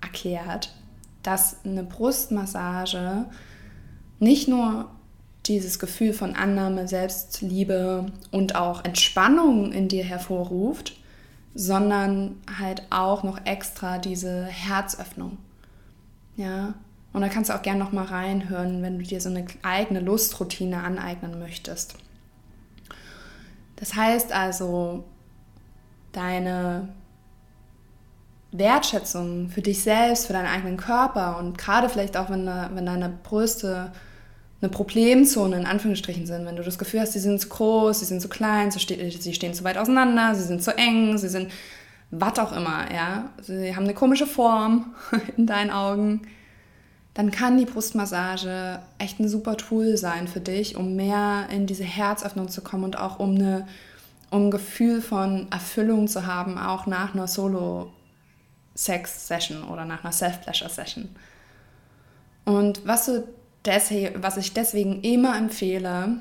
erklärt, 0.00 0.74
dass 1.22 1.64
eine 1.64 1.84
Brustmassage 1.84 3.26
nicht 4.18 4.48
nur 4.48 4.90
dieses 5.46 5.78
Gefühl 5.78 6.14
von 6.14 6.34
Annahme, 6.34 6.88
Selbstliebe 6.88 8.06
und 8.32 8.56
auch 8.56 8.84
Entspannung 8.84 9.70
in 9.70 9.86
dir 9.86 10.02
hervorruft, 10.02 10.96
sondern 11.54 12.34
halt 12.58 12.82
auch 12.90 13.22
noch 13.22 13.38
extra 13.46 13.98
diese 13.98 14.46
Herzöffnung. 14.46 15.38
Ja, 16.36 16.74
und 17.12 17.20
da 17.20 17.28
kannst 17.28 17.50
du 17.50 17.54
auch 17.54 17.62
gerne 17.62 17.78
noch 17.78 17.92
mal 17.92 18.06
reinhören, 18.06 18.82
wenn 18.82 18.98
du 18.98 19.04
dir 19.04 19.20
so 19.20 19.28
eine 19.28 19.46
eigene 19.62 20.00
Lustroutine 20.00 20.82
aneignen 20.82 21.38
möchtest. 21.38 21.94
Das 23.76 23.94
heißt 23.94 24.32
also, 24.32 25.04
deine 26.12 26.88
Wertschätzung 28.52 29.48
für 29.50 29.60
dich 29.60 29.82
selbst, 29.82 30.26
für 30.26 30.32
deinen 30.32 30.46
eigenen 30.46 30.76
Körper 30.76 31.38
und 31.38 31.58
gerade 31.58 31.88
vielleicht 31.88 32.16
auch, 32.16 32.30
wenn, 32.30 32.46
wenn 32.46 32.86
deine 32.86 33.10
Brüste 33.22 33.92
eine 34.62 34.70
Problemzone 34.70 35.56
in 35.56 35.66
Anführungsstrichen 35.66 36.26
sind, 36.26 36.46
wenn 36.46 36.56
du 36.56 36.62
das 36.62 36.78
Gefühl 36.78 37.00
hast, 37.00 37.12
sie 37.12 37.18
sind 37.18 37.40
zu 37.40 37.48
groß, 37.48 38.00
sie 38.00 38.06
sind 38.06 38.22
zu 38.22 38.28
klein, 38.28 38.70
sie 38.70 39.34
stehen 39.34 39.54
zu 39.54 39.64
weit 39.64 39.76
auseinander, 39.76 40.34
sie 40.34 40.44
sind 40.44 40.62
zu 40.62 40.76
eng, 40.76 41.18
sie 41.18 41.28
sind 41.28 41.52
was 42.10 42.38
auch 42.38 42.52
immer, 42.52 42.90
ja, 42.94 43.30
sie 43.42 43.74
haben 43.74 43.84
eine 43.84 43.94
komische 43.94 44.26
Form 44.26 44.94
in 45.36 45.46
deinen 45.46 45.70
Augen, 45.70 46.22
dann 47.16 47.30
kann 47.30 47.56
die 47.56 47.64
Brustmassage 47.64 48.80
echt 48.98 49.20
ein 49.20 49.28
super 49.28 49.56
Tool 49.56 49.96
sein 49.96 50.28
für 50.28 50.40
dich, 50.40 50.76
um 50.76 50.96
mehr 50.96 51.48
in 51.50 51.66
diese 51.66 51.84
Herzöffnung 51.84 52.50
zu 52.50 52.60
kommen 52.60 52.84
und 52.84 52.98
auch 52.98 53.18
um, 53.18 53.36
eine, 53.36 53.66
um 54.30 54.48
ein 54.48 54.50
Gefühl 54.50 55.00
von 55.00 55.50
Erfüllung 55.50 56.08
zu 56.08 56.26
haben, 56.26 56.58
auch 56.58 56.84
nach 56.84 57.14
einer 57.14 57.26
Solo-Sex-Session 57.26 59.64
oder 59.64 59.86
nach 59.86 60.04
einer 60.04 60.12
Self-Pleasure-Session. 60.12 61.08
Und 62.44 62.86
was, 62.86 63.06
du 63.06 63.26
deswegen, 63.64 64.22
was 64.22 64.36
ich 64.36 64.52
deswegen 64.52 65.00
immer 65.00 65.38
empfehle, 65.38 66.18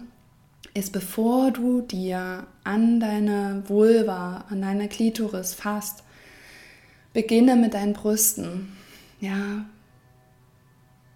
ist, 0.73 0.93
bevor 0.93 1.51
du 1.51 1.81
dir 1.81 2.47
an 2.63 3.01
deine 3.01 3.63
Vulva, 3.67 4.45
an 4.49 4.61
deine 4.61 4.87
Klitoris 4.87 5.55
fasst, 5.55 6.05
beginne 7.11 7.57
mit 7.57 7.73
deinen 7.73 7.91
Brüsten. 7.91 8.77
Ja, 9.19 9.65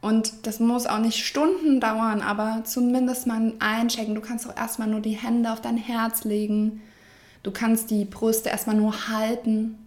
und 0.02 0.48
das 0.48 0.60
muss 0.60 0.88
auch 0.88 1.00
nicht 1.00 1.26
Stunden 1.26 1.82
dauern, 1.82 2.22
aber 2.22 2.62
zumindest 2.64 3.28
mal 3.28 3.54
einchecken. 3.60 4.16
Du 4.16 4.22
kannst 4.22 4.50
auch 4.50 4.56
erstmal 4.56 4.88
nur 4.88 5.02
die 5.02 5.18
Hände 5.18 5.52
auf 5.52 5.62
dein 5.62 5.78
Herz 5.78 6.24
legen. 6.24 6.82
Du 7.44 7.52
kannst 7.52 7.92
die 7.92 8.06
Brüste 8.06 8.50
erstmal 8.50 8.78
nur 8.78 9.10
halten 9.10 9.78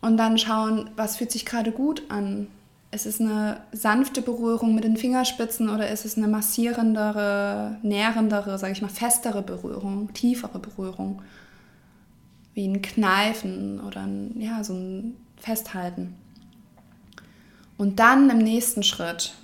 und 0.00 0.16
dann 0.16 0.36
schauen, 0.36 0.90
was 0.96 1.16
fühlt 1.16 1.30
sich 1.30 1.46
gerade 1.46 1.70
gut 1.70 2.02
an. 2.08 2.48
Ist 2.90 3.06
es 3.06 3.20
eine 3.20 3.60
sanfte 3.72 4.20
Berührung 4.20 4.74
mit 4.74 4.84
den 4.84 4.96
Fingerspitzen 4.96 5.70
oder 5.70 5.88
ist 5.88 6.04
es 6.04 6.18
eine 6.18 6.28
massierendere, 6.28 7.78
nährendere, 7.82 8.58
sage 8.58 8.72
ich 8.72 8.82
mal, 8.82 8.88
festere 8.88 9.42
Berührung, 9.42 10.12
tiefere 10.12 10.58
Berührung? 10.58 11.22
Wie 12.54 12.66
ein 12.66 12.82
Kneifen 12.82 13.80
oder 13.80 14.02
ein, 14.02 14.38
ja, 14.38 14.62
so 14.62 14.74
ein 14.74 15.16
Festhalten. 15.38 16.16
Und 17.76 17.98
dann 17.98 18.30
im 18.30 18.38
nächsten 18.38 18.82
Schritt 18.82 19.34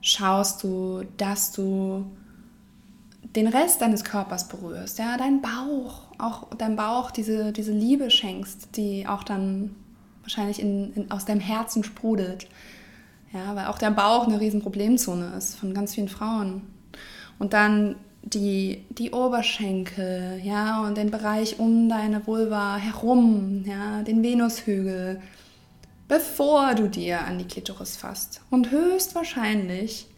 schaust 0.00 0.62
du, 0.62 1.04
dass 1.16 1.52
du 1.52 2.06
den 3.36 3.46
Rest 3.46 3.80
deines 3.80 4.04
Körpers 4.04 4.48
berührst, 4.48 4.98
ja, 4.98 5.16
deinen 5.16 5.40
Bauch, 5.40 6.02
auch 6.18 6.52
deinem 6.54 6.76
Bauch 6.76 7.10
diese, 7.10 7.52
diese 7.52 7.72
Liebe 7.72 8.10
schenkst, 8.10 8.76
die 8.76 9.06
auch 9.06 9.22
dann 9.22 9.76
wahrscheinlich 10.22 10.60
in, 10.60 10.92
in, 10.94 11.10
aus 11.10 11.24
deinem 11.24 11.40
Herzen 11.40 11.84
sprudelt. 11.84 12.48
Ja, 13.32 13.54
weil 13.54 13.66
auch 13.66 13.78
der 13.78 13.92
Bauch 13.92 14.26
eine 14.26 14.40
riesen 14.40 14.60
Problemzone 14.60 15.34
ist 15.38 15.54
von 15.56 15.72
ganz 15.72 15.94
vielen 15.94 16.08
Frauen. 16.08 16.62
Und 17.38 17.52
dann 17.52 17.94
die, 18.22 18.84
die 18.90 19.12
Oberschenkel, 19.12 20.40
ja, 20.42 20.82
und 20.82 20.96
den 20.96 21.10
Bereich 21.10 21.58
um 21.60 21.88
deine 21.88 22.26
Vulva 22.26 22.76
herum, 22.76 23.64
ja, 23.66 24.02
den 24.02 24.22
Venushügel, 24.22 25.20
bevor 26.10 26.74
du 26.74 26.88
dir 26.88 27.20
an 27.20 27.38
die 27.38 27.46
Klitoris 27.46 27.96
fasst. 27.96 28.42
Und 28.50 28.72
höchstwahrscheinlich, 28.72 30.08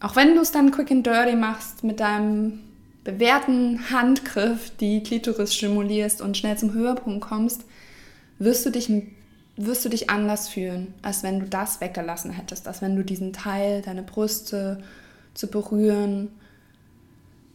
auch 0.00 0.16
wenn 0.16 0.34
du 0.34 0.40
es 0.40 0.50
dann 0.50 0.72
quick 0.72 0.90
and 0.90 1.06
dirty 1.06 1.36
machst, 1.36 1.84
mit 1.84 2.00
deinem 2.00 2.58
bewährten 3.04 3.90
Handgriff 3.92 4.72
die 4.76 5.04
Klitoris 5.04 5.54
stimulierst 5.54 6.20
und 6.20 6.36
schnell 6.36 6.58
zum 6.58 6.74
Höhepunkt 6.74 7.20
kommst, 7.20 7.64
wirst 8.40 8.66
du 8.66 8.70
dich, 8.70 8.90
wirst 9.56 9.84
du 9.84 9.88
dich 9.88 10.10
anders 10.10 10.48
fühlen, 10.48 10.94
als 11.00 11.22
wenn 11.22 11.38
du 11.38 11.46
das 11.46 11.80
weggelassen 11.80 12.32
hättest, 12.32 12.66
als 12.66 12.82
wenn 12.82 12.96
du 12.96 13.04
diesen 13.04 13.32
Teil, 13.32 13.82
deine 13.82 14.02
Brüste 14.02 14.82
zu 15.32 15.46
berühren, 15.46 16.28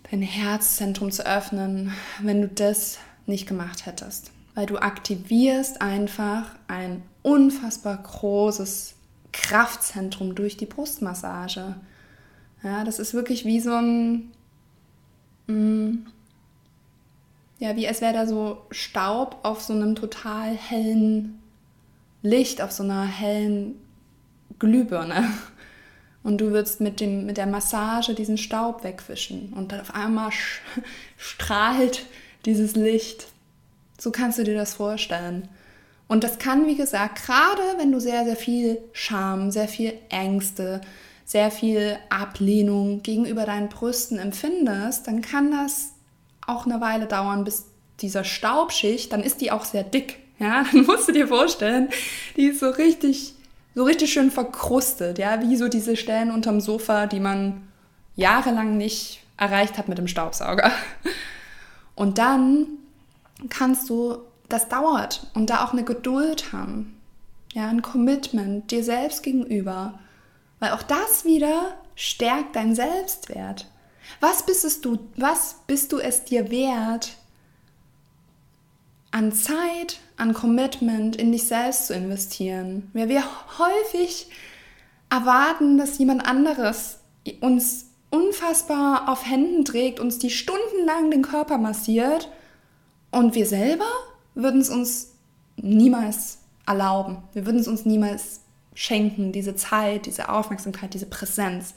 dein 0.10 0.22
Herzzentrum 0.22 1.12
zu 1.12 1.26
öffnen, 1.26 1.92
wenn 2.22 2.42
du 2.42 2.48
das 2.48 3.00
nicht 3.26 3.48
gemacht 3.48 3.86
hättest 3.86 4.32
weil 4.56 4.66
du 4.66 4.78
aktivierst 4.78 5.82
einfach 5.82 6.50
ein 6.68 7.04
unfassbar 7.22 7.98
großes 8.02 8.96
Kraftzentrum 9.34 10.34
durch 10.34 10.58
die 10.58 10.66
Brustmassage. 10.66 11.76
Ja, 12.64 12.84
das 12.84 13.00
ist 13.00 13.14
wirklich 13.14 13.46
wie 13.46 13.60
so 13.60 13.74
ein, 13.74 14.32
mm, 15.48 16.08
ja, 17.60 17.76
wie 17.76 17.88
als 17.88 18.02
wäre 18.02 18.14
da 18.14 18.26
so 18.26 18.66
Staub 18.72 19.40
auf 19.44 19.62
so 19.62 19.74
einem 19.74 19.96
total 19.96 20.54
hellen 20.54 21.42
Licht 22.22 22.62
auf 22.62 22.72
so 22.72 22.84
einer 22.84 23.06
hellen 23.06 23.76
Glühbirne. 24.58 25.30
Und 26.24 26.40
du 26.40 26.52
würdest 26.52 26.82
mit, 26.82 27.00
dem, 27.00 27.28
mit 27.28 27.38
der 27.38 27.46
Massage 27.46 28.16
diesen 28.16 28.40
Staub 28.40 28.84
wegwischen. 28.84 29.54
Und 29.54 29.74
auf 29.76 29.94
einmal 29.94 30.32
strahlt 31.18 32.08
dieses 32.46 32.76
Licht. 32.76 33.28
So 33.98 34.12
kannst 34.12 34.38
du 34.38 34.44
dir 34.44 34.56
das 34.56 34.74
vorstellen. 34.74 35.48
Und 36.08 36.24
das 36.24 36.38
kann, 36.38 36.68
wie 36.68 36.76
gesagt, 36.76 37.26
gerade 37.26 37.62
wenn 37.78 37.92
du 37.92 38.00
sehr, 38.00 38.26
sehr 38.26 38.36
viel 38.36 38.78
Scham, 38.94 39.52
sehr 39.52 39.68
viel 39.68 39.94
Ängste, 40.10 40.82
sehr 41.26 41.50
viel 41.50 41.98
Ablehnung 42.10 43.02
gegenüber 43.02 43.46
deinen 43.46 43.70
Brüsten 43.70 44.20
empfindest, 44.20 45.08
dann 45.08 45.22
kann 45.22 45.52
das 45.52 45.94
auch 46.46 46.68
eine 46.68 46.80
Weile 46.80 47.08
dauern, 47.08 47.44
bis 47.44 47.66
dieser 48.02 48.24
Staubschicht, 48.24 49.12
dann 49.12 49.24
ist 49.24 49.42
die 49.42 49.52
auch 49.52 49.66
sehr 49.66 49.84
dick. 49.84 50.20
Ja, 50.38 50.66
dann 50.72 50.86
musst 50.86 51.08
du 51.08 51.12
dir 51.12 51.28
vorstellen, 51.28 51.90
die 52.36 52.48
ist 52.48 52.60
so 52.60 52.70
richtig, 52.70 53.34
so 53.74 53.84
richtig 53.84 54.14
schön 54.14 54.30
verkrustet, 54.30 55.18
ja, 55.18 55.42
wie 55.42 55.56
so 55.56 55.68
diese 55.68 55.96
Stellen 55.96 56.30
unterm 56.30 56.62
Sofa, 56.62 57.08
die 57.08 57.20
man 57.20 57.68
jahrelang 58.16 58.78
nicht 58.78 59.22
erreicht 59.38 59.78
hat 59.78 59.88
mit 59.88 59.98
dem 59.98 60.08
Staubsauger. 60.08 60.72
Und 61.96 62.18
dann 62.20 62.68
kannst 63.50 63.90
du, 63.90 64.18
das 64.50 64.70
dauert 64.70 65.28
und 65.34 65.50
da 65.50 65.66
auch 65.66 65.74
eine 65.74 65.84
Geduld 65.84 66.52
haben, 66.54 67.00
ja, 67.54 67.68
ein 67.68 67.82
Commitment 67.82 68.70
dir 68.72 68.84
selbst 68.84 69.24
gegenüber, 69.24 70.00
weil 70.60 70.72
auch 70.72 70.84
das 70.84 71.26
wieder 71.26 71.76
stärkt 71.96 72.56
deinen 72.56 72.76
Selbstwert. 72.76 73.68
Was 74.20 74.46
bist 74.46 74.66
es 74.66 74.82
du, 74.82 75.00
was 75.16 75.56
bist 75.66 75.92
du 75.92 76.00
es 76.00 76.26
dir 76.26 76.52
wert, 76.52 77.18
an 79.12 79.32
Zeit, 79.32 80.00
an 80.18 80.34
Commitment 80.34 81.16
in 81.16 81.32
dich 81.32 81.48
selbst 81.48 81.88
zu 81.88 81.94
investieren? 81.94 82.90
Weil 82.94 83.10
wir 83.10 83.24
häufig 83.58 84.30
erwarten, 85.10 85.78
dass 85.78 85.98
jemand 85.98 86.28
anderes 86.28 87.00
uns 87.42 87.88
unfassbar 88.12 89.10
auf 89.10 89.26
Händen 89.26 89.66
trägt, 89.66 90.00
uns 90.00 90.20
die 90.20 90.30
stundenlang 90.30 91.10
den 91.12 91.22
Körper 91.22 91.58
massiert 91.58 92.30
und 93.16 93.34
wir 93.34 93.46
selber 93.46 93.88
würden 94.34 94.60
es 94.60 94.70
uns 94.70 95.14
niemals 95.56 96.40
erlauben. 96.68 97.20
Wir 97.32 97.46
würden 97.46 97.62
es 97.62 97.68
uns 97.70 97.86
niemals 97.86 98.42
schenken, 98.74 99.32
diese 99.32 99.56
Zeit, 99.56 100.06
diese 100.06 100.28
Aufmerksamkeit, 100.28 100.94
diese 100.94 101.06
Präsenz. 101.06 101.76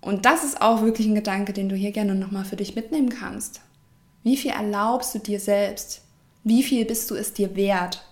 Und 0.00 0.26
das 0.26 0.44
ist 0.44 0.62
auch 0.62 0.82
wirklich 0.82 1.08
ein 1.08 1.16
Gedanke, 1.16 1.52
den 1.52 1.68
du 1.68 1.74
hier 1.74 1.90
gerne 1.90 2.14
nochmal 2.14 2.44
für 2.44 2.54
dich 2.54 2.76
mitnehmen 2.76 3.08
kannst. 3.08 3.60
Wie 4.22 4.36
viel 4.36 4.52
erlaubst 4.52 5.16
du 5.16 5.18
dir 5.18 5.40
selbst? 5.40 6.02
Wie 6.44 6.62
viel 6.62 6.84
bist 6.84 7.10
du 7.10 7.16
es 7.16 7.32
dir 7.32 7.56
wert? 7.56 8.04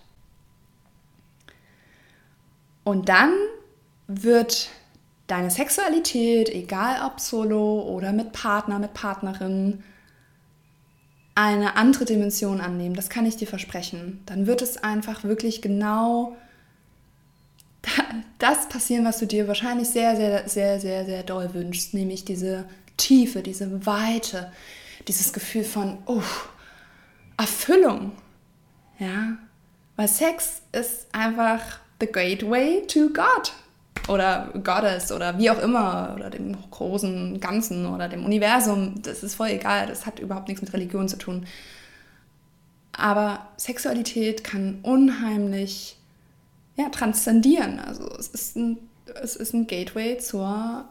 Und 2.83 3.07
dann 3.07 3.31
wird 4.07 4.71
deine 5.27 5.51
Sexualität, 5.51 6.49
egal 6.49 7.05
ob 7.05 7.21
solo 7.21 7.83
oder 7.83 8.11
mit 8.11 8.33
Partner, 8.33 8.77
mit 8.77 8.93
Partnerin, 8.93 9.83
eine 11.39 11.77
andere 11.77 12.05
Dimension 12.05 12.59
annehmen. 12.59 12.95
Das 12.95 13.09
kann 13.09 13.25
ich 13.25 13.37
dir 13.37 13.47
versprechen. 13.47 14.21
Dann 14.25 14.45
wird 14.45 14.61
es 14.61 14.77
einfach 14.83 15.23
wirklich 15.23 15.61
genau 15.61 16.35
das 18.39 18.67
passieren, 18.67 19.05
was 19.05 19.19
du 19.19 19.25
dir 19.25 19.47
wahrscheinlich 19.47 19.89
sehr, 19.89 20.15
sehr, 20.15 20.49
sehr, 20.49 20.79
sehr, 20.79 21.05
sehr 21.05 21.23
doll 21.23 21.53
wünschst, 21.53 21.93
nämlich 21.93 22.25
diese 22.25 22.65
Tiefe, 22.97 23.41
diese 23.41 23.85
Weite, 23.85 24.51
dieses 25.07 25.31
Gefühl 25.31 25.63
von 25.63 25.97
oh, 26.05 26.21
Erfüllung. 27.37 28.11
Ja, 28.99 29.37
weil 29.95 30.09
Sex 30.09 30.61
ist 30.73 31.07
einfach 31.13 31.79
the 32.01 32.07
gateway 32.07 32.85
to 32.85 33.07
God 33.07 33.53
oder 34.07 34.49
Goddess 34.63 35.11
oder 35.11 35.37
wie 35.37 35.51
auch 35.51 35.59
immer 35.59 36.13
oder 36.15 36.29
dem 36.29 36.57
großen 36.71 37.39
Ganzen 37.39 37.85
oder 37.85 38.09
dem 38.09 38.25
Universum. 38.25 39.01
Das 39.03 39.23
ist 39.23 39.35
voll 39.35 39.49
egal, 39.49 39.87
das 39.87 40.05
hat 40.05 40.19
überhaupt 40.19 40.47
nichts 40.47 40.61
mit 40.61 40.73
Religion 40.73 41.07
zu 41.07 41.17
tun. 41.17 41.45
Aber 42.91 43.47
Sexualität 43.57 44.43
kann 44.43 44.79
unheimlich 44.81 45.97
ja, 46.75 46.89
transzendieren. 46.89 47.79
Also 47.79 48.09
es 48.17 48.27
ist, 48.29 48.55
ein, 48.55 48.77
es 49.21 49.35
ist 49.35 49.53
ein 49.53 49.67
Gateway 49.67 50.17
zur 50.17 50.85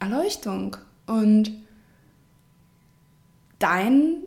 Erleuchtung. 0.00 0.76
Und 1.06 1.52
deine 3.58 4.22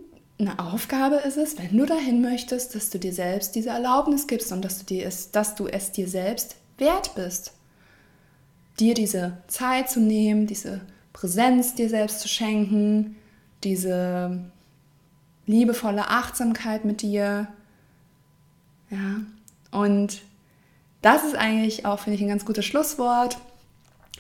Aufgabe 0.58 1.15
ist 1.15 1.38
es, 1.38 1.58
wenn 1.58 1.77
du 1.77 1.86
dahin 1.86 2.21
möchtest, 2.21 2.75
dass 2.75 2.89
du 2.89 2.99
dir 2.99 3.13
selbst 3.13 3.56
diese 3.56 3.69
Erlaubnis 3.69 4.27
gibst 4.27 4.51
und 4.51 4.63
dass 4.63 4.79
du, 4.79 4.86
dir 4.86 5.06
es, 5.06 5.32
dass 5.32 5.56
du 5.56 5.67
es 5.67 5.91
dir 5.91 6.08
selbst 6.08 6.56
wert 6.77 7.15
bist. 7.15 7.53
Dir 8.79 8.93
diese 8.93 9.38
Zeit 9.47 9.89
zu 9.89 9.99
nehmen, 9.99 10.47
diese 10.47 10.81
Präsenz 11.13 11.75
dir 11.75 11.89
selbst 11.89 12.19
zu 12.19 12.27
schenken, 12.27 13.15
diese 13.63 14.39
liebevolle 15.45 16.07
Achtsamkeit 16.07 16.86
mit 16.86 17.01
dir. 17.01 17.47
Ja, 18.89 19.21
und 19.71 20.21
das 21.01 21.23
ist 21.23 21.36
eigentlich 21.36 21.86
auch, 21.86 21.99
finde 21.99 22.15
ich, 22.15 22.21
ein 22.21 22.29
ganz 22.29 22.45
gutes 22.45 22.65
Schlusswort. 22.65 23.38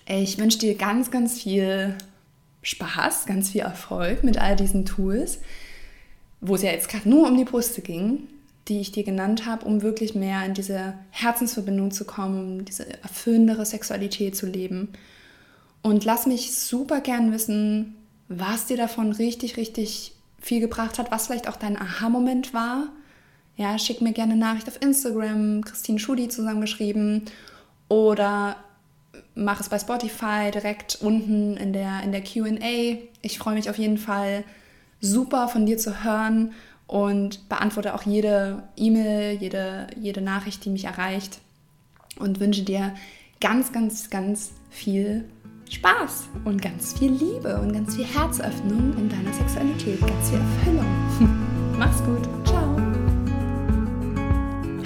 Ich 0.05 0.37
wünsche 0.37 0.59
dir 0.59 0.75
ganz, 0.75 1.11
ganz 1.11 1.41
viel 1.41 1.95
Spaß, 2.61 3.25
ganz 3.25 3.51
viel 3.51 3.61
Erfolg 3.61 4.23
mit 4.23 4.37
all 4.37 4.55
diesen 4.55 4.85
Tools, 4.85 5.39
wo 6.41 6.55
es 6.55 6.61
ja 6.61 6.71
jetzt 6.71 6.89
gerade 6.89 7.07
nur 7.09 7.27
um 7.27 7.37
die 7.37 7.45
Brüste 7.45 7.81
ging, 7.81 8.27
die 8.67 8.79
ich 8.79 8.91
dir 8.91 9.03
genannt 9.03 9.45
habe, 9.45 9.65
um 9.65 9.81
wirklich 9.81 10.15
mehr 10.15 10.45
in 10.45 10.53
diese 10.53 10.93
Herzensverbindung 11.11 11.91
zu 11.91 12.05
kommen, 12.05 12.65
diese 12.65 13.01
erfüllendere 13.03 13.65
Sexualität 13.65 14.35
zu 14.35 14.45
leben. 14.45 14.89
Und 15.81 16.05
lass 16.05 16.25
mich 16.25 16.55
super 16.55 17.01
gern 17.01 17.31
wissen, 17.33 17.95
was 18.29 18.67
dir 18.67 18.77
davon 18.77 19.11
richtig, 19.11 19.57
richtig 19.57 20.13
viel 20.39 20.61
gebracht 20.61 20.97
hat, 20.97 21.11
was 21.11 21.27
vielleicht 21.27 21.47
auch 21.47 21.57
dein 21.57 21.77
Aha-Moment 21.77 22.53
war 22.53 22.87
ja, 23.55 23.77
schick 23.77 24.01
mir 24.01 24.13
gerne 24.13 24.33
eine 24.33 24.41
Nachricht 24.41 24.67
auf 24.67 24.81
Instagram, 24.81 25.63
Christine 25.63 25.99
Schudi 25.99 26.27
zusammengeschrieben 26.27 27.23
oder 27.87 28.55
mach 29.35 29.59
es 29.59 29.69
bei 29.69 29.77
Spotify 29.77 30.49
direkt 30.51 30.99
unten 31.01 31.57
in 31.57 31.73
der, 31.73 32.01
in 32.03 32.11
der 32.11 32.23
QA. 32.23 32.97
Ich 33.21 33.37
freue 33.37 33.53
mich 33.53 33.69
auf 33.69 33.77
jeden 33.77 33.97
Fall 33.97 34.43
super 35.01 35.47
von 35.47 35.65
dir 35.65 35.77
zu 35.77 36.03
hören 36.03 36.53
und 36.87 37.49
beantworte 37.49 37.93
auch 37.95 38.03
jede 38.03 38.63
E-Mail, 38.75 39.37
jede, 39.39 39.87
jede 39.99 40.21
Nachricht, 40.21 40.65
die 40.65 40.69
mich 40.69 40.85
erreicht 40.85 41.39
und 42.19 42.39
wünsche 42.39 42.63
dir 42.63 42.93
ganz, 43.41 43.71
ganz, 43.71 44.09
ganz 44.09 44.51
viel 44.69 45.25
Spaß 45.69 46.29
und 46.45 46.61
ganz 46.61 46.97
viel 46.97 47.11
Liebe 47.11 47.59
und 47.59 47.73
ganz 47.73 47.95
viel 47.95 48.05
Herzöffnung 48.05 48.93
in 48.97 49.09
deiner 49.09 49.33
Sexualität, 49.33 49.99
ganz 50.01 50.29
viel 50.29 50.39
Erfüllung. 50.39 50.85
Mach's 51.77 52.03
gut. 52.03 52.21
Ciao. 52.45 52.77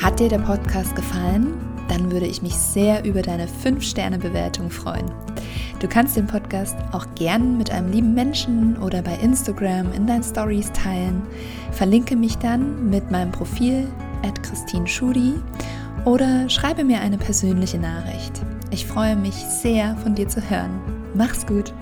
Hat 0.01 0.19
dir 0.19 0.29
der 0.29 0.39
Podcast 0.39 0.95
gefallen? 0.95 1.66
Dann 1.87 2.11
würde 2.11 2.25
ich 2.25 2.41
mich 2.41 2.55
sehr 2.55 3.05
über 3.05 3.21
deine 3.21 3.47
5-Sterne-Bewertung 3.47 4.69
freuen. 4.69 5.11
Du 5.79 5.87
kannst 5.87 6.17
den 6.17 6.27
Podcast 6.27 6.75
auch 6.91 7.05
gern 7.15 7.57
mit 7.57 7.71
einem 7.71 7.91
lieben 7.91 8.13
Menschen 8.13 8.77
oder 8.77 9.01
bei 9.01 9.15
Instagram 9.15 9.93
in 9.93 10.07
deinen 10.07 10.23
Stories 10.23 10.71
teilen. 10.71 11.21
Verlinke 11.71 12.15
mich 12.15 12.37
dann 12.37 12.89
mit 12.89 13.11
meinem 13.11 13.31
Profil 13.31 13.87
at 14.23 14.41
Christine 14.41 14.87
Schudi 14.87 15.35
oder 16.05 16.49
schreibe 16.49 16.83
mir 16.83 16.99
eine 17.01 17.17
persönliche 17.17 17.77
Nachricht. 17.77 18.41
Ich 18.71 18.85
freue 18.85 19.15
mich 19.15 19.35
sehr, 19.35 19.95
von 19.97 20.15
dir 20.15 20.27
zu 20.27 20.41
hören. 20.49 20.81
Mach's 21.13 21.45
gut! 21.45 21.73